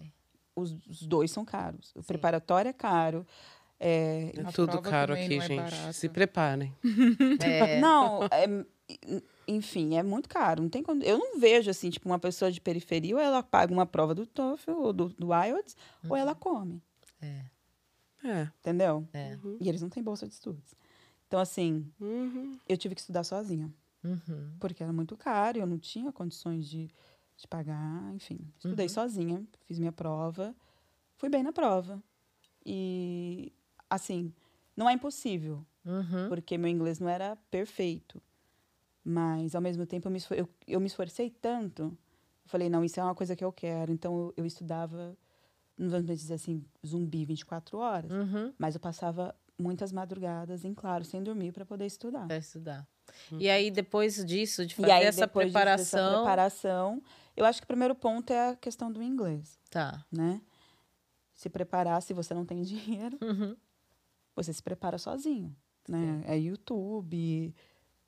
[0.56, 1.92] Os, os dois são caros.
[1.94, 3.26] O preparatório é caro.
[3.80, 5.56] É, É tudo caro aqui, é gente.
[5.56, 5.92] barata.
[5.92, 6.72] Se preparem.
[7.42, 8.64] É, Não, é-
[9.48, 10.62] enfim, é muito caro.
[10.62, 13.72] Não tem como- eu não vejo assim, tipo, uma pessoa de periferia, ou ela paga
[13.72, 15.76] uma prova do TOEFL ou do, do IELTS,
[16.08, 16.80] ou ela come,
[17.20, 17.44] é,
[18.24, 18.48] É.
[18.60, 19.06] entendeu?
[19.12, 19.36] é.
[19.60, 20.74] E eles não têm bolsa de estudos.
[21.26, 22.56] Então, assim, Uhum.
[22.68, 23.72] eu tive que estudar sozinha,
[24.04, 24.52] Uhum.
[24.58, 26.90] porque era muito caro, eu não tinha condições de,
[27.36, 28.38] de pagar, enfim.
[28.56, 30.54] Estudei sozinha, fiz minha prova,
[31.16, 32.02] fui bem na prova.
[32.64, 33.52] E,
[33.88, 34.32] assim,
[34.76, 36.28] não é impossível, Uhum.
[36.28, 38.20] porque meu inglês não era perfeito.
[39.04, 41.82] Mas, ao mesmo tempo, eu me, eu, eu me esforcei tanto.
[41.82, 41.98] Eu
[42.46, 43.90] falei, não, isso é uma coisa que eu quero.
[43.92, 45.16] Então, eu, eu estudava,
[45.76, 48.10] não vamos dizer assim, zumbi 24 horas.
[48.12, 48.52] Uhum.
[48.56, 52.26] Mas eu passava muitas madrugadas, em claro, sem dormir, para poder estudar.
[52.28, 52.86] Pra estudar.
[53.38, 56.14] E aí, depois disso, de E fazer aí, essa depois disso, dessa preparação.
[56.22, 57.02] preparação,
[57.36, 60.04] eu acho que o primeiro ponto é a questão do inglês, Tá.
[60.12, 60.40] né?
[61.34, 62.62] Se preparar, se você não tem
[63.10, 63.56] dinheiro, Uhum.
[64.36, 65.54] você se prepara sozinho,
[65.88, 66.22] né?
[66.26, 67.54] É YouTube,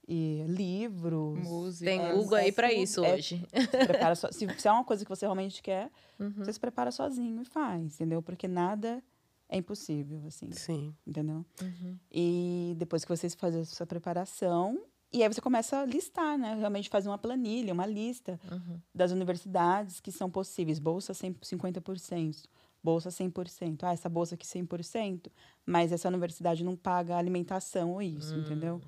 [0.06, 1.38] e livros.
[1.38, 1.90] Música.
[1.90, 3.46] Tem É, Google aí é pra tudo- isso é- hoje.
[3.54, 5.90] Se, prepara so- se, se é uma coisa que você realmente quer,
[6.20, 6.30] Uhum.
[6.44, 8.20] você se prepara sozinho e faz, entendeu?
[8.22, 9.02] Porque nada
[9.48, 10.94] é impossível, assim, Sim.
[11.06, 11.44] entendeu?
[11.62, 11.98] Uhum.
[12.12, 14.78] E depois que vocês fazem a sua preparação,
[15.14, 16.56] e aí você começa a listar, né?
[16.58, 18.80] Realmente fazer uma planilha, uma lista Uhum.
[18.94, 20.78] das universidades que são possíveis.
[20.78, 22.48] Bolsa 100, 50%,
[22.82, 23.84] bolsa 100%.
[23.84, 25.30] Ah, essa bolsa aqui 100%,
[25.64, 28.80] mas essa universidade não paga alimentação ou isso, entendeu?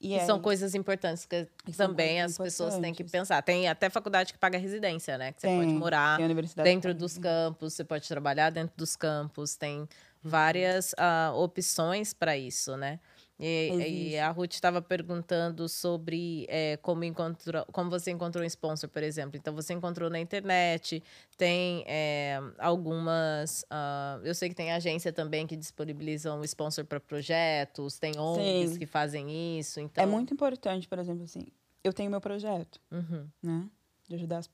[0.00, 3.40] E é- são coisas importantes que também as pessoas têm que pensar.
[3.42, 5.32] Tem até faculdade que paga residência, né?
[5.32, 8.96] Que você pode Tem, morar tem universidade dentro dos campos, você pode trabalhar dentro dos
[8.96, 9.88] campos, tem
[10.22, 12.98] várias ah, opções para isso, né?
[13.38, 18.88] E, e a Ruth estava perguntando sobre eh, como, encontrou, como você encontrou um sponsor,
[18.88, 19.36] por exemplo.
[19.36, 21.02] Então, você encontrou na internet,
[21.36, 23.64] tem eh, algumas.
[23.70, 28.72] ah, eu sei que tem agência também que disponibilizam um sponsor para projetos, tem ONGs
[28.72, 28.78] Sim.
[28.78, 29.80] que fazem isso.
[29.80, 31.46] Então, É muito importante, por exemplo, assim,
[31.82, 33.68] eu tenho meu projeto, Uhum, né?
[34.08, 34.50] De ajudar as...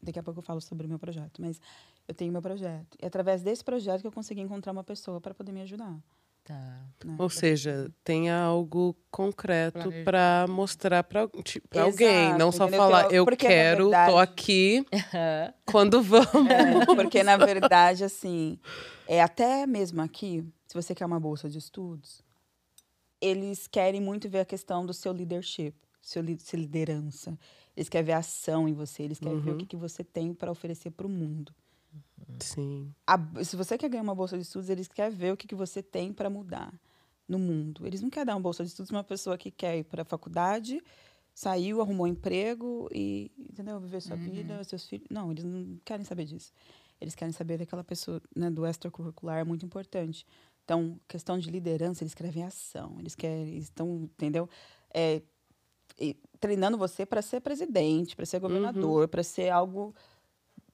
[0.00, 1.60] Daqui a pouco eu falo sobre o meu projeto, mas
[2.06, 2.96] eu tenho meu projeto.
[3.00, 5.98] E é através desse projeto que eu consegui encontrar uma pessoa para poder me ajudar.
[6.44, 6.86] Tá.
[7.04, 7.16] né?
[7.18, 11.28] Ou seja, tenha algo concreto para mostrar para
[11.74, 12.34] alguém.
[12.38, 12.78] Não só entendeu?
[12.80, 14.84] falar, eu- porque, quero, tô verdade- aqui,
[15.66, 16.50] quando vamos.
[16.50, 18.58] É, porque, na verdade, assim,
[19.06, 22.22] é até mesmo aqui, se você quer uma bolsa de estudos,
[23.20, 27.38] eles querem muito ver a questão do seu leadership, seu li- sua liderança.
[27.76, 30.32] Eles querem ver a ação em você, eles querem ver o que, que você tem
[30.34, 31.52] para oferecer para o mundo.
[32.40, 32.92] Sim.
[33.06, 35.54] A- se você quer ganhar uma bolsa de estudos, eles querem ver o que, que
[35.54, 36.72] você tem para mudar
[37.28, 37.86] no mundo.
[37.86, 40.02] Eles não querem dar uma bolsa de estudos para uma pessoa que quer ir para
[40.02, 40.80] a faculdade,
[41.34, 43.80] saiu, arrumou um emprego e, entendeu?
[43.80, 45.06] Viver sua vida, seus filhos.
[45.10, 46.52] Não, eles não querem saber disso.
[47.00, 50.26] Eles querem saber daquela pessoa, né, do extracurricular, é muito importante.
[50.64, 52.96] Então, questão de liderança, eles querem ver ação.
[52.98, 54.48] Eles querem, estão, entendeu?
[54.92, 55.22] É,
[55.98, 59.94] e treinando você para ser presidente, para ser governador, para ser algo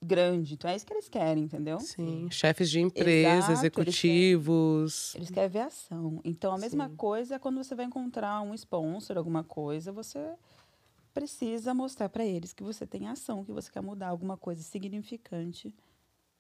[0.03, 0.55] grande.
[0.55, 1.79] Então, é isso que eles querem, entendeu?
[1.81, 2.29] Sim.
[2.31, 5.15] Chefes de empresa, Exato, eles querem- executivos.
[5.15, 6.21] Eles querem ver ação.
[6.25, 6.97] Então, a mesma Sim.
[6.97, 10.35] coisa é quando você vai encontrar um sponsor, alguma coisa, você
[11.13, 15.75] precisa mostrar para eles que você tem ação, que você quer mudar alguma coisa significante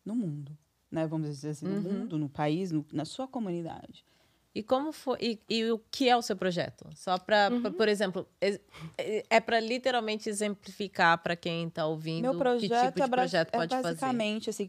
[0.05, 0.57] no mundo,
[0.90, 1.07] né?
[1.07, 1.83] Vamos dizer assim, no Uhum.
[1.83, 4.05] mundo, no país, no- na sua comunidade.
[4.54, 6.88] E como foi e, e o que é o seu projeto?
[6.96, 7.72] Só para, Uhum.
[7.72, 8.60] por exemplo, é,
[9.30, 13.48] é para literalmente exemplificar para quem está ouvindo Meu projeto que tipo de é, projeto
[13.54, 13.88] é pode fazer.
[13.88, 14.68] basicamente assim,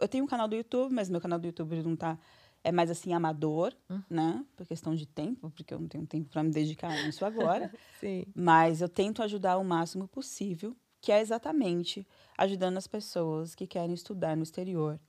[0.00, 2.18] eu tenho um canal do YouTube, mas meu canal do YouTube não tá
[2.64, 4.02] é mais assim amador, Uhum.
[4.10, 4.44] né?
[4.56, 7.72] Por questão de tempo, porque eu não tenho tempo para me dedicar a isso agora.
[8.00, 8.24] Sim.
[8.34, 13.94] Mas eu tento ajudar o máximo possível, que é exatamente ajudando as pessoas que querem
[13.94, 15.00] estudar no exterior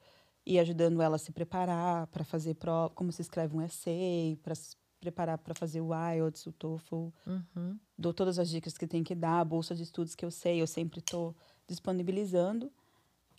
[0.45, 4.55] e ajudando elas a se preparar para fazer prova, como se escreve um essay, para
[4.55, 7.09] se preparar para fazer o IELTS, o TOEFL.
[7.25, 7.79] Uhum.
[7.97, 10.61] Dou todas as dicas que tem que dar, a bolsa de estudos que eu sei,
[10.61, 11.35] eu sempre estou
[11.67, 12.71] disponibilizando.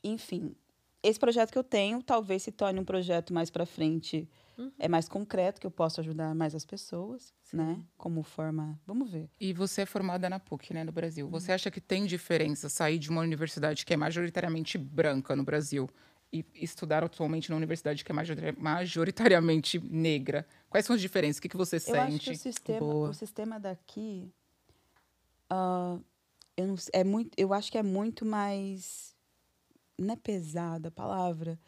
[0.03, 0.57] Enfim,
[1.03, 4.29] esse projeto que eu tenho talvez se torne um projeto mais para frente,
[4.79, 7.83] é mais concreto, que eu possa ajudar mais as pessoas, né?
[7.97, 8.79] Como forma.
[8.87, 9.29] Vamos ver.
[9.41, 11.29] E você é formada na PUC, né, no Brasil.
[11.29, 15.89] Você acha que tem diferença sair de uma universidade que é majoritariamente branca no Brasil
[16.33, 20.47] e estudar atualmente numa universidade que é majori- majoritariamente negra?
[20.71, 21.39] Quais são as diferenças?
[21.39, 22.31] O que, que você Eu acho que sente?
[22.33, 23.11] o sistema, Boa.
[23.11, 24.33] o sistema daqui,
[25.51, 25.99] ah,
[26.57, 29.15] eu, não, é muito, eu acho que é muito mais,
[29.99, 31.59] não é pesada a palavra,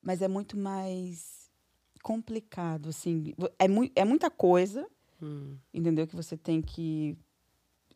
[0.00, 1.50] mas é muito mais
[2.02, 4.86] complicado, assim, é, mui, é muita coisa,
[5.22, 5.56] Hum.
[5.72, 6.06] entendeu?
[6.06, 7.16] Que você tem que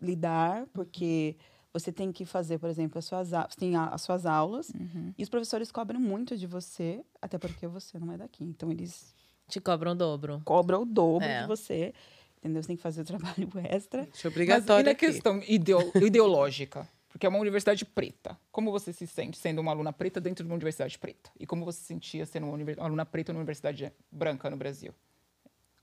[0.01, 1.37] lidar, porque
[1.79, 5.13] você tem que fazer, por exemplo, as suas, você tem a- as suas aulas, Uhum.
[5.17, 9.15] e os professores cobram muito de você, até porque você não é daqui, então eles
[9.49, 10.43] Te cobram o dobro.
[10.45, 11.43] cobra o dobro É.
[11.43, 11.93] de você.
[12.39, 12.63] Entendeu?
[12.63, 13.05] Você tem que fazer o
[13.47, 14.03] trabalho extra.
[14.03, 16.89] Isso é Mas e obrigatório na questão ideo- ideológica?
[17.09, 18.39] Porque é uma universidade preta.
[18.53, 21.31] Como você se sente sendo uma aluna preta dentro de uma universidade preta?
[21.41, 24.95] E como você se sentia sendo uma aluna preta numa universidade branca no Brasil?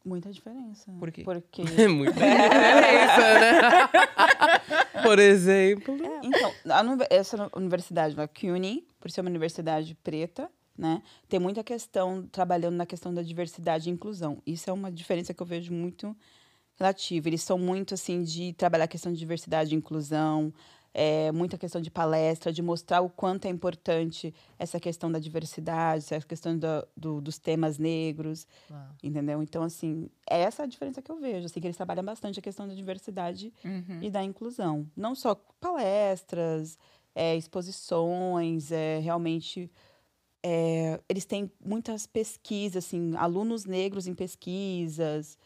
[0.05, 0.91] Muita diferença.
[0.99, 1.23] Por quê?
[1.23, 1.63] Porque.
[1.81, 3.89] É muita diferença, né?
[5.01, 5.97] Por exemplo.
[6.23, 12.27] Então, a essa universidade, a CUNY, por ser uma universidade preta, né, tem muita questão,
[12.31, 14.41] trabalhando na questão da diversidade e inclusão.
[14.45, 16.15] Isso é uma diferença que eu vejo muito
[16.75, 17.29] relativa.
[17.29, 20.53] Eles são muito, assim, de trabalhar a questão de diversidade e inclusão,
[20.97, 26.05] é, muita questão de palestra, de mostrar o quanto é importante essa questão da diversidade,
[26.05, 28.81] essa questão da- do- dos temas negros, Uau.
[29.03, 29.43] entendeu?
[29.43, 32.41] Então, assim, é essa a diferença que eu vejo, assim, que eles trabalham bastante a
[32.41, 33.99] questão da diversidade Uhum.
[34.01, 34.89] e da inclusão.
[34.95, 36.79] Não só palestras,
[37.13, 39.69] é, exposições, é, realmente.
[40.47, 45.37] é, eles têm muitas pesquisas, assim, alunos negros em pesquisas.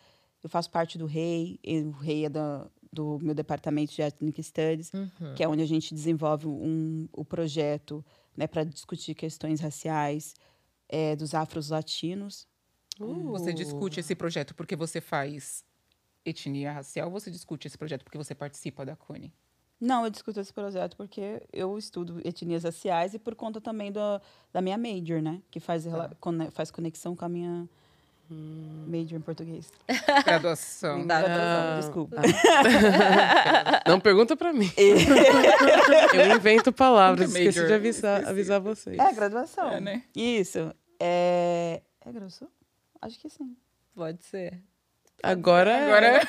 [0.43, 4.91] Eu faço parte do REI, o REI é da, do meu departamento de Ethnic Studies,
[4.93, 5.33] Uhum.
[5.35, 8.03] que é onde a gente desenvolve um, o projeto
[8.35, 10.33] né, para discutir questões raciais
[10.87, 12.47] é, dos afros-latinos.
[12.97, 15.63] Você discute esse projeto porque você faz
[16.25, 19.31] etnia racial ou você discute esse projeto porque você participa da CUNY?
[19.79, 23.99] Não, eu discuto esse projeto porque eu estudo etnias raciais e por conta também do,
[24.51, 25.41] da minha major, né?
[25.49, 25.85] Que faz,
[26.19, 27.69] cone- faz conexão com a minha
[28.33, 29.71] major em português.
[30.25, 31.05] Graduação.
[31.05, 32.15] Graduação, Ah, desculpa.
[33.87, 34.69] Não pergunta pra mim.
[36.13, 37.31] Eu invento palavras.
[37.31, 38.31] Major, Esqueci de avisar, esqueci.
[38.31, 38.97] avisar vocês.
[38.99, 39.69] É, graduação.
[39.71, 40.03] É, né?
[40.15, 40.73] Isso.
[40.99, 42.47] É, é graduação?
[43.01, 43.55] Acho que sim.
[43.95, 44.61] Pode ser.
[45.21, 46.21] Agora, Agora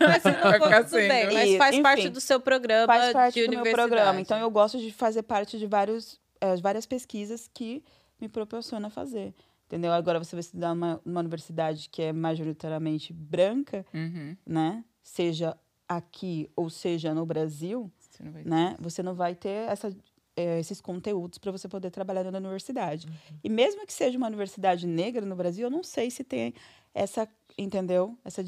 [0.00, 1.26] Mas se não Vai for, bem.
[1.34, 3.88] Mas E, faz enfim, parte do seu programa Faz parte de do meu universidade.
[3.90, 4.20] programa.
[4.20, 7.84] Então, eu gosto de fazer parte de vários, eh, várias pesquisas que
[8.18, 9.34] me proporciona fazer.
[9.66, 9.92] Entendeu?
[9.92, 14.36] Agora, você vai estudar numa, numa universidade que é majoritariamente branca, Uhum.
[14.46, 14.84] né?
[15.02, 15.56] Seja
[15.88, 18.76] aqui ou seja no Brasil, Você não vai- né?
[18.80, 19.94] Você não vai ter essa,
[20.36, 23.06] eh, esses conteúdos para você poder trabalhar na universidade.
[23.42, 26.54] E mesmo que seja uma universidade negra no Brasil, eu não sei se tem
[26.94, 28.16] essa, entendeu?
[28.24, 28.44] Essa,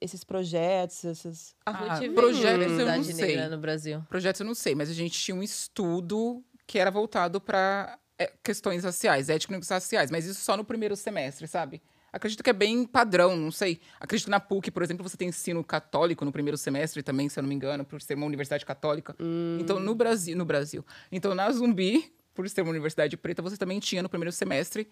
[0.00, 1.54] esses projetos, essas...
[1.66, 3.26] Ah, veio projetos eu não universidade sei.
[3.36, 4.02] negra no Brasil.
[4.08, 7.98] Projetos eu não sei, mas a gente tinha um estudo que era voltado para
[8.42, 11.82] questões raciais, étnicos raciais, mas isso só no primeiro semestre, sabe?
[12.12, 13.80] Acredito que é bem padrão, não sei.
[14.00, 17.38] Acredito que na PUC, por exemplo, você tem ensino católico no primeiro semestre também, se
[17.38, 19.14] eu não me engano, por ser uma universidade católica.
[19.60, 20.84] Então, no Brasil, no Brasil.
[21.12, 24.90] Então, na Zumbi, por ser uma universidade preta, você também tinha no primeiro semestre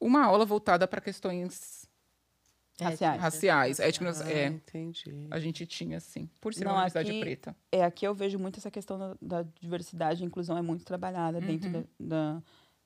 [0.00, 1.88] uma aula voltada para questões
[2.80, 3.20] Raciais.
[3.20, 4.20] raciais, étnicas.
[4.20, 5.28] Ah, É, entendi.
[5.30, 7.56] a gente tinha, sim, por ser Não, uma universidade aqui- preta.
[7.70, 11.40] É, aqui eu vejo muito essa questão da, da diversidade e inclusão é muito trabalhada
[11.40, 12.34] dentro da, da,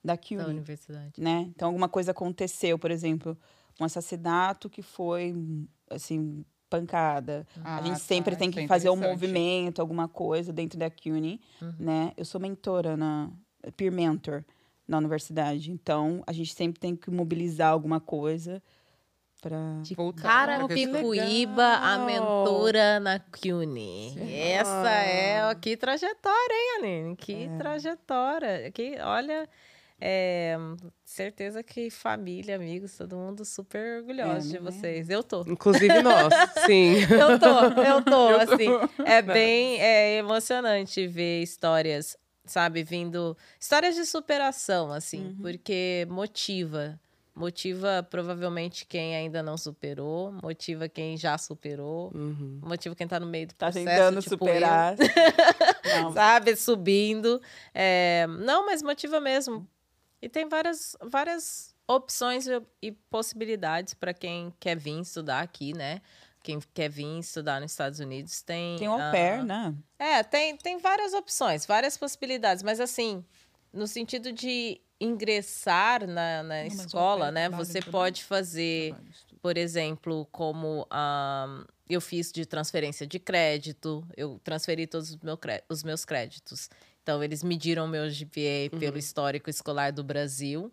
[0.03, 1.13] da Da CUNY, universidade.
[1.19, 1.45] né?
[1.49, 3.35] Então, alguma coisa aconteceu, por exemplo,
[3.79, 5.33] um assassinato que foi,
[5.89, 7.47] assim, pancada.
[7.63, 10.89] Ah, a gente tá, sempre tem que é fazer um movimento, alguma coisa dentro da
[10.91, 11.41] CUNY,
[11.79, 12.13] né?
[12.15, 13.31] Eu sou mentora na
[13.75, 14.45] peer mentor
[14.87, 18.61] na universidade, então a gente sempre tem que mobilizar alguma coisa
[19.41, 19.57] para
[19.95, 24.17] Voltar Cara, questão- Picuíba, a mentora na CUNY.
[24.51, 27.15] Essa é, ó, que trajetória, hein, Aline?
[27.15, 28.71] Que trajetória.
[28.71, 29.47] Que, olha,
[30.01, 30.55] É,
[31.03, 34.71] certeza que família, amigos, todo mundo super orgulhoso É, de né?
[34.71, 35.09] vocês.
[35.09, 35.41] Eu tô.
[35.45, 36.33] Inclusive nós,
[36.65, 36.95] sim.
[37.01, 38.69] Eu tô, eu tô, assim.
[39.05, 43.35] É bem é, emocionante ver histórias, sabe, vindo.
[43.59, 46.97] Histórias de superação, assim, porque motiva.
[47.39, 52.59] Motiva provavelmente quem ainda não superou, motiva quem já superou, Uhum.
[52.61, 53.85] motiva quem tá no meio do Tá processo.
[53.85, 54.95] tentando tipo superar.
[56.13, 57.41] sabe, subindo.
[57.73, 59.65] É, não, mas motiva mesmo.
[60.21, 62.45] E tem várias, várias opções
[62.81, 66.01] e- possibilidades para quem quer vir estudar aqui, né?
[66.43, 68.77] Quem quer vir estudar nos Estados Unidos tem.
[68.77, 69.73] tem au ah, pair, né?
[69.97, 73.23] É, tem, tem várias opções, várias possibilidades, mas assim,
[73.71, 77.49] no sentido de ingressar na, na mas o escola, pair né?
[77.49, 77.91] Você também?
[77.91, 78.95] pode fazer,
[79.41, 85.17] por exemplo, como ah, eu fiz de transferência de crédito, eu transferi todos
[85.69, 86.69] os, meus créditos.
[87.01, 90.71] Então, eles mediram o meu GPA pelo histórico escolar do Brasil.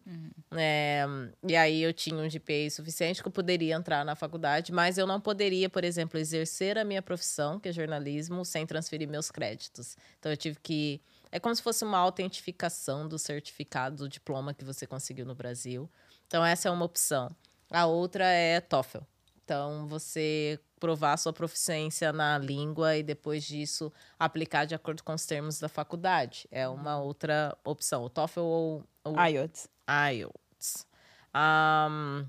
[0.52, 1.06] É,
[1.42, 5.06] e aí, eu tinha um GPA suficiente que eu poderia entrar na faculdade, mas eu
[5.06, 9.96] não poderia, por exemplo, exercer a minha profissão, que é jornalismo, sem transferir meus créditos.
[10.18, 11.00] Então, eu tive que.
[11.30, 15.90] É como se fosse uma autentificação do certificado, do diploma que você conseguiu no Brasil.
[16.26, 17.34] Então, essa é uma opção.
[17.70, 18.98] A outra é TOEFL.
[19.44, 25.24] Então, você provar sua proficiência na língua e depois disso aplicar de acordo com os
[25.24, 26.46] termos da faculdade.
[26.50, 28.04] É uma outra opção.
[28.04, 29.68] O TOEFL ou o IELTS.
[29.88, 30.86] IELTS.
[31.32, 32.26] Ahn,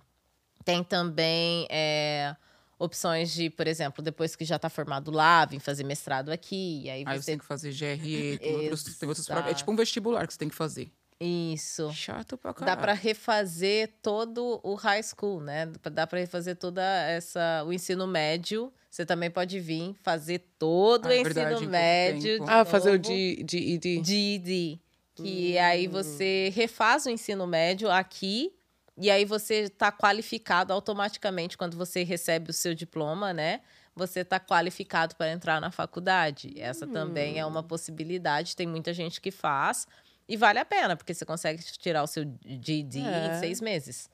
[0.63, 2.35] tem também é,
[2.79, 6.81] opções de, por exemplo, depois que já está formado lá, vir fazer mestrado aqui.
[6.83, 7.31] E aí Aí você você.
[7.31, 10.49] tem que fazer GRE, tem outros, tem outros É tipo um vestibular que você tem
[10.49, 10.91] que fazer.
[11.19, 11.91] Isso.
[11.93, 12.79] Chato pra Dá caralho.
[12.81, 15.65] para refazer todo o high school, né?
[15.91, 18.71] Dá para refazer toda essa o ensino médio.
[18.89, 22.39] Você também pode vir fazer todo Ah, o é ensino verdade, médio.
[22.39, 23.03] de Ah, fazer o novo.
[23.03, 24.79] de, de ID.
[25.15, 28.53] Que aí você refaz o ensino médio aqui
[28.97, 33.61] e aí você está qualificado automaticamente quando você recebe o seu diploma, né?
[33.95, 36.53] Você está qualificado para entrar na faculdade.
[36.59, 38.55] Essa também é uma possibilidade.
[38.55, 39.87] Tem muita gente que faz
[40.27, 43.35] e vale a pena, porque você consegue tirar o seu GED É.
[43.35, 44.09] em seis meses.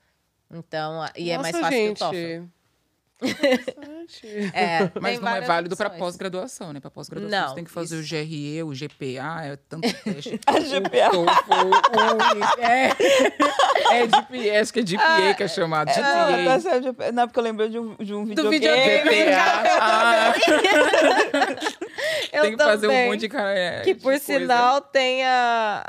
[0.52, 1.98] Então, e é mais Nossa, fácil gente.
[1.98, 2.46] que o TOEFL.
[3.24, 4.52] Interessante.
[4.54, 6.80] É, Mas não é válido para pós-graduação, né?
[6.80, 10.40] Para pós-graduação Não, você tem que fazer o isso- GRE, o GPA, é tanto teste.
[10.46, 11.10] A GPA.
[11.18, 11.68] O TOEFL,
[12.58, 12.90] o- é,
[13.92, 15.88] é GPA, acho que é GPA que é chamado.
[15.88, 16.44] Não, GPA.
[16.46, 17.12] tá certo, GPA.
[17.12, 19.04] Não, porque eu lembrei de um, de um Do videogame.
[19.04, 19.32] videogame.
[19.86, 20.34] Ah,
[22.32, 23.58] Eu tem que fazer um monte de cara.
[23.58, 24.24] é, Que por coisa.
[24.24, 25.84] sinal tem a,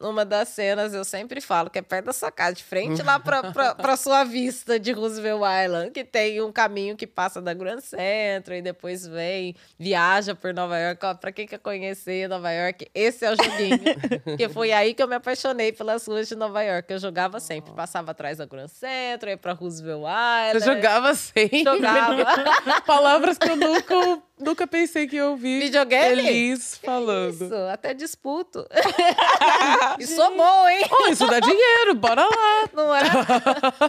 [0.00, 3.02] a- uma das cenas, eu sempre falo, que é perto da sua casa, de frente
[3.02, 7.42] lá pra, pra, pra sua vista de Roosevelt Island, que tem um caminho que passa
[7.42, 11.04] da Grand Central e depois vem, viaja por Nova York.
[11.04, 13.78] Ó, pra quem quer conhecer Nova York, esse é o joguinho.
[14.24, 16.90] Porque foi aí que eu me apaixonei pelas ruas de Nova York.
[16.90, 20.64] Eu jogava sempre, passava atrás da Grand Central, ia pra Roosevelt Eu Island.
[20.76, 21.62] jogava sempre.
[21.62, 22.24] Jogava.
[22.86, 25.60] Palavras que eu nunca, nunca pensei que eu ouvi.
[25.60, 26.26] Videogame?
[26.26, 27.44] Elis falando.
[27.44, 28.66] Isso, até disputo.
[29.98, 30.84] e sou bom, hein?
[30.90, 32.68] Oh, isso dá dinheiro, bora lá.
[32.72, 33.02] Não é?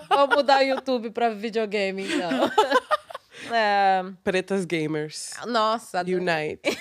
[0.09, 2.29] Vamos mudar o YouTube pra videogame, então.
[3.51, 5.31] É, Pretas Gamers.
[5.45, 6.17] nossa, adoro.
[6.17, 6.79] Unite.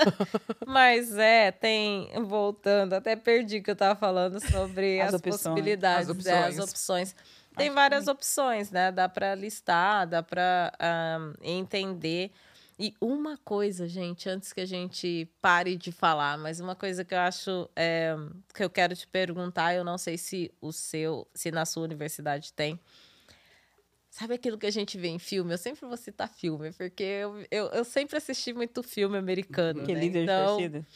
[0.66, 2.10] mas é, tem.
[2.24, 5.36] Voltando, até perdi o que eu tava falando sobre As as, opções.
[5.36, 6.70] possibilidades, As é, as opções.
[6.70, 7.16] opções.
[7.56, 8.90] Tem várias opções, né?
[8.90, 12.32] Dá pra listar, dá pra ah, entender.
[12.78, 17.14] E uma coisa, gente, antes que a gente pare de falar, mas uma coisa que
[17.14, 18.14] eu acho é,
[18.54, 22.52] que eu quero te perguntar, eu não sei se o seu, se na sua universidade
[22.52, 22.80] tem.
[24.10, 25.54] Sabe aquilo que a gente vê em filme?
[25.54, 29.84] Eu sempre vou citar filme, porque eu, eu, eu sempre assisti muito filme americano.
[29.84, 30.00] Que né?
[30.00, 30.86] líder então, de torcida.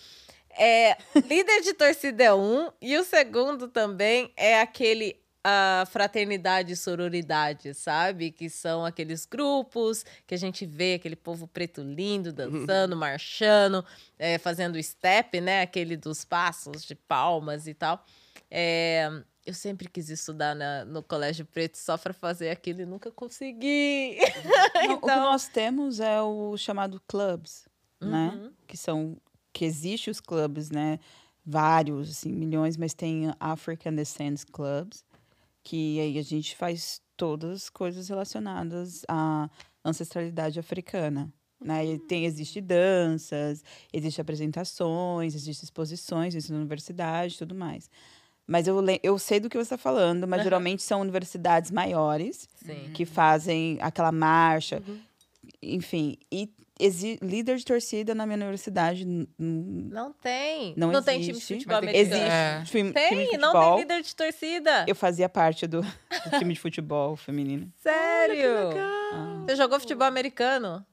[0.50, 6.76] é, líder de torcida é um, e o segundo também é aquele a fraternidade e
[6.76, 8.32] sororidade, sabe?
[8.32, 13.84] Que são aqueles grupos que a gente vê aquele povo preto lindo dançando, marchando,
[14.18, 15.62] é, fazendo step, né?
[15.62, 18.04] Aquele dos passos de palmas e tal.
[18.50, 19.08] É,
[19.44, 24.16] eu sempre quis estudar na- no colégio preto só para fazer aquilo e nunca consegui.
[24.74, 27.68] Não, O que então- nós temos é o chamado clubs,
[28.00, 28.32] né?
[28.34, 28.52] Uhum.
[28.66, 29.16] Que são
[29.52, 30.98] que existe os clubes, né?
[31.48, 35.04] Vários, assim, milhões, mas tem African Descent Clubs,
[35.66, 39.50] que aí a gente faz todas as coisas relacionadas à
[39.84, 41.28] ancestralidade africana.
[41.60, 41.84] Né?
[41.86, 47.90] E tem, existe danças, existe apresentações, existe exposições, isso na universidade e tudo mais.
[48.46, 50.44] Mas eu, eu sei do que você está falando, mas Aham.
[50.44, 52.92] geralmente são universidades maiores Sim.
[52.94, 54.80] que fazem aquela marcha.
[55.60, 56.48] Enfim, e
[57.22, 59.04] líder de torcida na minha universidade.
[59.38, 60.74] Não tem.
[60.76, 61.54] Não tem time de existe.
[61.54, 62.22] futebol tem americano.
[62.22, 62.54] É.
[62.56, 63.70] Existe time, Tem, time de não futebol.
[63.76, 64.84] tem líder de torcida.
[64.86, 67.72] Eu fazia parte do, do time de futebol feminino.
[67.82, 68.70] Sério?
[69.12, 69.44] Ah.
[69.46, 70.84] Você jogou futebol americano?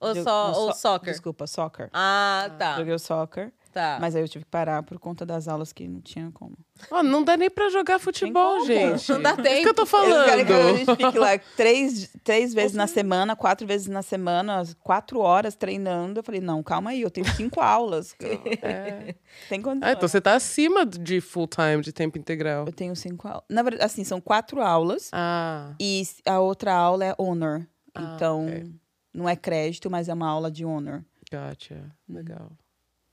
[0.00, 1.12] Ou, Eu- só, ou so- soccer?
[1.12, 1.88] Desculpa, soccer.
[1.92, 2.76] Ah, tá.
[2.76, 3.98] Joguei o soccer, tá.
[4.00, 6.56] mas aí eu tive que parar por conta das aulas que não tinha como.
[6.90, 8.66] Ó, não dá nem pra jogar futebol, como.
[8.66, 9.10] gente.
[9.10, 9.74] Não dá Isso que eu tempo.
[9.74, 10.24] tô falando.
[10.24, 14.62] querem que a gente fique lá três, três vezes na semana, quatro vezes na semana,
[14.82, 16.20] quatro horas treinando.
[16.20, 18.14] Eu falei, não, calma aí, eu tenho cinco aulas.
[19.48, 19.88] Tem condição.
[19.88, 22.66] Ah, então você tá acima de full time, de tempo integral.
[22.66, 23.44] Eu tenho cinco aulas.
[23.48, 27.66] Na verdade, assim, são quatro aulas Ah, e a outra aula é honor.
[27.94, 28.72] Ah, então, ok.
[29.14, 31.04] não é crédito, mas é uma aula de honor.
[31.32, 31.90] gotcha.
[32.08, 32.50] Legal.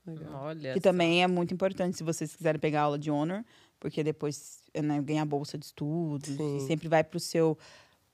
[0.06, 0.42] Legal.
[0.44, 0.72] Olha.
[0.74, 3.44] Que também é muito importante se vocês quiserem pegar aula de honor,
[3.80, 6.36] porque depois né, ganha bolsa de estudos.
[6.36, 6.56] Sim.
[6.58, 7.56] E sempre vai pro seu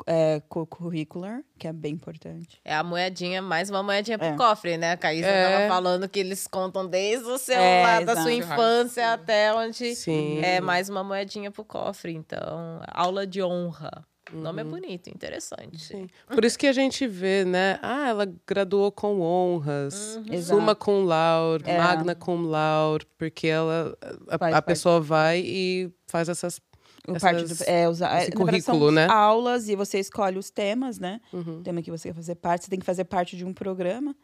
[0.06, 2.58] é, curricular, que é bem importante.
[2.64, 4.36] É a moedinha, mais uma moedinha pro É.
[4.36, 4.92] cofre, né?
[4.92, 5.58] A Caísa É.
[5.58, 9.94] tava falando que eles contam desde o seu É, lá, da sua infância até onde
[9.94, 10.38] Sim.
[10.38, 12.12] é mais uma moedinha pro cofre.
[12.14, 14.04] Então, aula de honra.
[14.32, 14.42] O Uhum.
[14.42, 15.78] nome é bonito, interessante.
[15.82, 16.06] Sim.
[16.28, 17.78] Por isso que a gente vê, né?
[17.82, 20.32] Ah, ela graduou com honras, Uhum.
[20.34, 20.58] Exato.
[20.60, 21.78] summa cum laude, É.
[21.78, 23.96] magna cum laude, porque ela,
[24.28, 26.60] a, Faz a pessoa vai e faz essas.
[27.08, 29.06] O parte do, essas- é, os, é, esse na verdade, são currículo, né?
[29.08, 31.20] aulas e você escolhe os temas, né?
[31.32, 31.58] Uhum.
[31.58, 34.14] O tema que você quer fazer parte, você tem que fazer parte de um programa.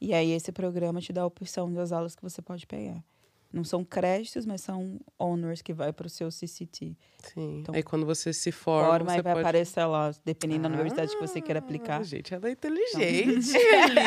[0.00, 3.04] E aí esse programa te dá a opção das aulas que você pode pegar.
[3.52, 6.96] Não são créditos, mas são honors que vai para o seu CCT.
[7.34, 7.58] Sim.
[7.60, 9.44] Então, Aí quando você se forma, Forma você e vai pode...
[9.46, 12.00] aparecer lá, dependendo da universidade que você queira aplicar.
[12.00, 13.52] Ah, gente, ela é inteligente.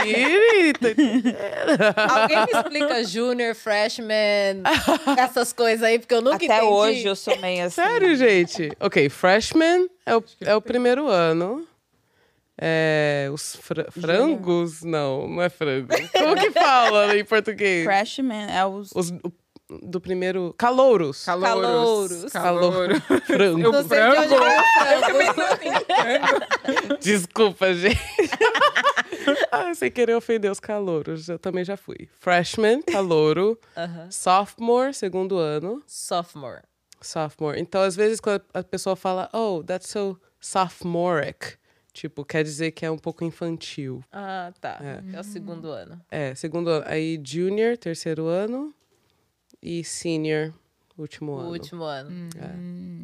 [0.04, 0.74] Lili.
[2.10, 4.64] Alguém me explica junior, freshman,
[5.18, 6.66] essas coisas aí, porque eu nunca Até entendi.
[6.66, 7.82] hoje eu sou meio assim.
[7.82, 8.72] Sério, gente?
[8.80, 11.68] Ok, freshman é o, é o primeiro ano.
[12.60, 14.82] É, os fra- frangos?
[14.84, 15.89] Não, não é frango.
[16.14, 17.84] Como que fala em português?
[17.86, 18.91] Freshman é os.
[18.95, 19.34] Os o-
[19.82, 20.53] do primeiro.
[20.58, 21.26] Calouros.
[21.26, 22.32] Calouros.
[22.32, 23.01] Calouro.
[23.26, 23.72] Frango.
[23.72, 24.64] Não sei de onde veio o
[25.86, 26.97] frango.
[27.01, 27.99] Desculpa, gente.
[29.51, 31.28] ah, sem querer ofender os calouros.
[31.28, 32.08] Eu também já fui.
[32.20, 33.60] Freshman, calouro.
[33.76, 34.10] Aham.
[34.12, 35.82] Sophomore, segundo ano.
[35.88, 36.62] Sophomore.
[37.01, 37.60] Sophomore.
[37.60, 41.58] Então, às vezes, quando a pessoa fala, oh, that's so sophomoric,
[41.96, 44.04] tipo, quer dizer que é um pouco infantil.
[44.12, 44.78] Ah, tá.
[45.14, 46.00] É, o segundo ano.
[46.12, 46.84] É, segundo ano.
[46.88, 48.74] Aí, junior, terceiro ano.
[49.62, 50.54] E senior,
[50.98, 51.50] último O ano.
[51.50, 52.10] último ano.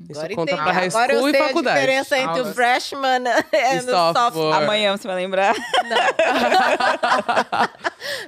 [0.10, 0.64] Isso Agora conta entendi.
[0.64, 1.80] pra high Agora eu school e sei a faculdade.
[1.80, 3.24] diferença entre o freshman
[3.54, 4.64] e o sophomore.
[4.64, 5.56] Amanhã você vai lembrar.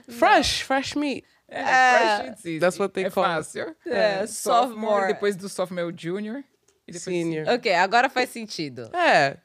[0.09, 1.23] Fresh, fresh meat.
[1.47, 2.59] É, fresh it's easy.
[2.59, 3.35] That's what they é call it.
[3.35, 3.75] fácil.
[3.85, 5.07] É, sophomore.
[5.07, 6.43] Depois do sophomore, o junior.
[6.87, 7.47] E depois Senior.
[7.49, 8.89] Ok, agora faz sentido.
[8.95, 9.37] É,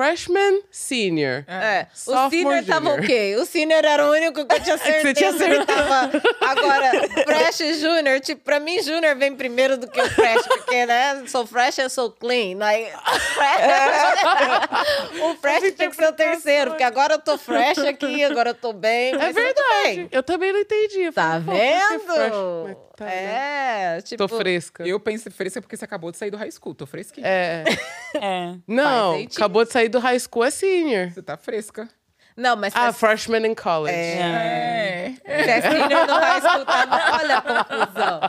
[0.00, 1.44] freshman, senior.
[1.46, 3.04] É, o Sophomore, senior tava junior.
[3.04, 3.36] ok.
[3.36, 6.10] O senior era o único que eu tinha certeza você tinha que tava.
[6.40, 6.90] Agora,
[7.24, 11.22] fresh e junior, tipo, pra mim, junior vem primeiro do que o fresh, porque, né,
[11.26, 12.56] sou fresh, eu sou clean.
[12.64, 12.86] Aí,
[13.34, 18.50] fresh- o fresh tem que ser o terceiro, porque agora eu tô fresh aqui, agora
[18.50, 19.14] eu tô bem.
[19.14, 19.54] É verdade.
[19.84, 20.08] bem.
[20.10, 21.02] Eu também não entendi.
[21.02, 22.76] Eu Tá falei, que vendo?
[22.96, 23.96] tá, né?
[23.96, 24.26] É, tipo.
[24.28, 24.86] Tô fresca.
[24.86, 26.74] Eu pensei fresca porque você acabou de sair do high school.
[26.74, 27.26] Tô fresquinha.
[27.26, 27.64] É.
[28.12, 28.54] É.
[28.66, 29.36] Não, sentido.
[29.36, 31.10] acabou de sair do high school, é senior.
[31.10, 31.88] Você tá fresca.
[32.36, 33.94] Não, mas Ah, freshman in college.
[33.94, 35.12] É.
[35.26, 37.18] Se é senior no high school, tá...
[37.20, 38.20] olha a confusão.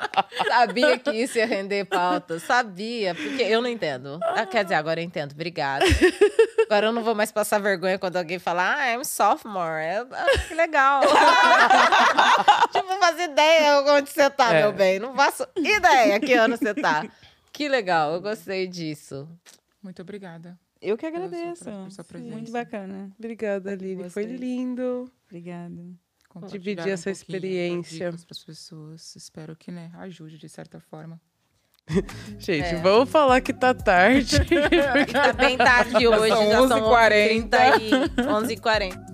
[0.49, 2.37] Sabia que isso ia render pauta.
[2.39, 4.19] Sabia, porque eu não entendo.
[4.21, 5.31] Ah, quer dizer, agora eu entendo.
[5.31, 5.85] Obrigada.
[6.65, 9.83] Agora eu não vou mais passar vergonha quando alguém falar, ah, I'm sophomore.
[9.95, 11.01] Eu, ah, que legal.
[12.73, 14.61] tipo, não faço ideia onde você tá, É.
[14.61, 14.99] meu bem.
[14.99, 17.05] Não faço ideia que ano você tá.
[17.53, 19.27] Que legal, eu gostei disso.
[19.81, 20.57] Muito obrigada.
[20.81, 21.63] Eu que agradeço.
[21.63, 22.35] sua- por sua presença.
[22.35, 23.11] Muito bacana.
[23.17, 24.09] Obrigada, Lili.
[24.09, 25.11] Foi lindo.
[25.25, 25.81] Obrigada.
[26.49, 28.05] Dividir um essa pouquinho, dar experiência.
[28.07, 29.15] dicas pras pessoas.
[29.15, 31.19] Espero que, né, ajude de certa forma.
[32.39, 32.81] Gente, É.
[32.81, 34.37] vamos falar que tá tarde.
[35.11, 37.49] Tá bem tarde hoje, são já são 11h40.
[37.49, 38.21] 11h40 e
[38.55, 39.05] 11h40.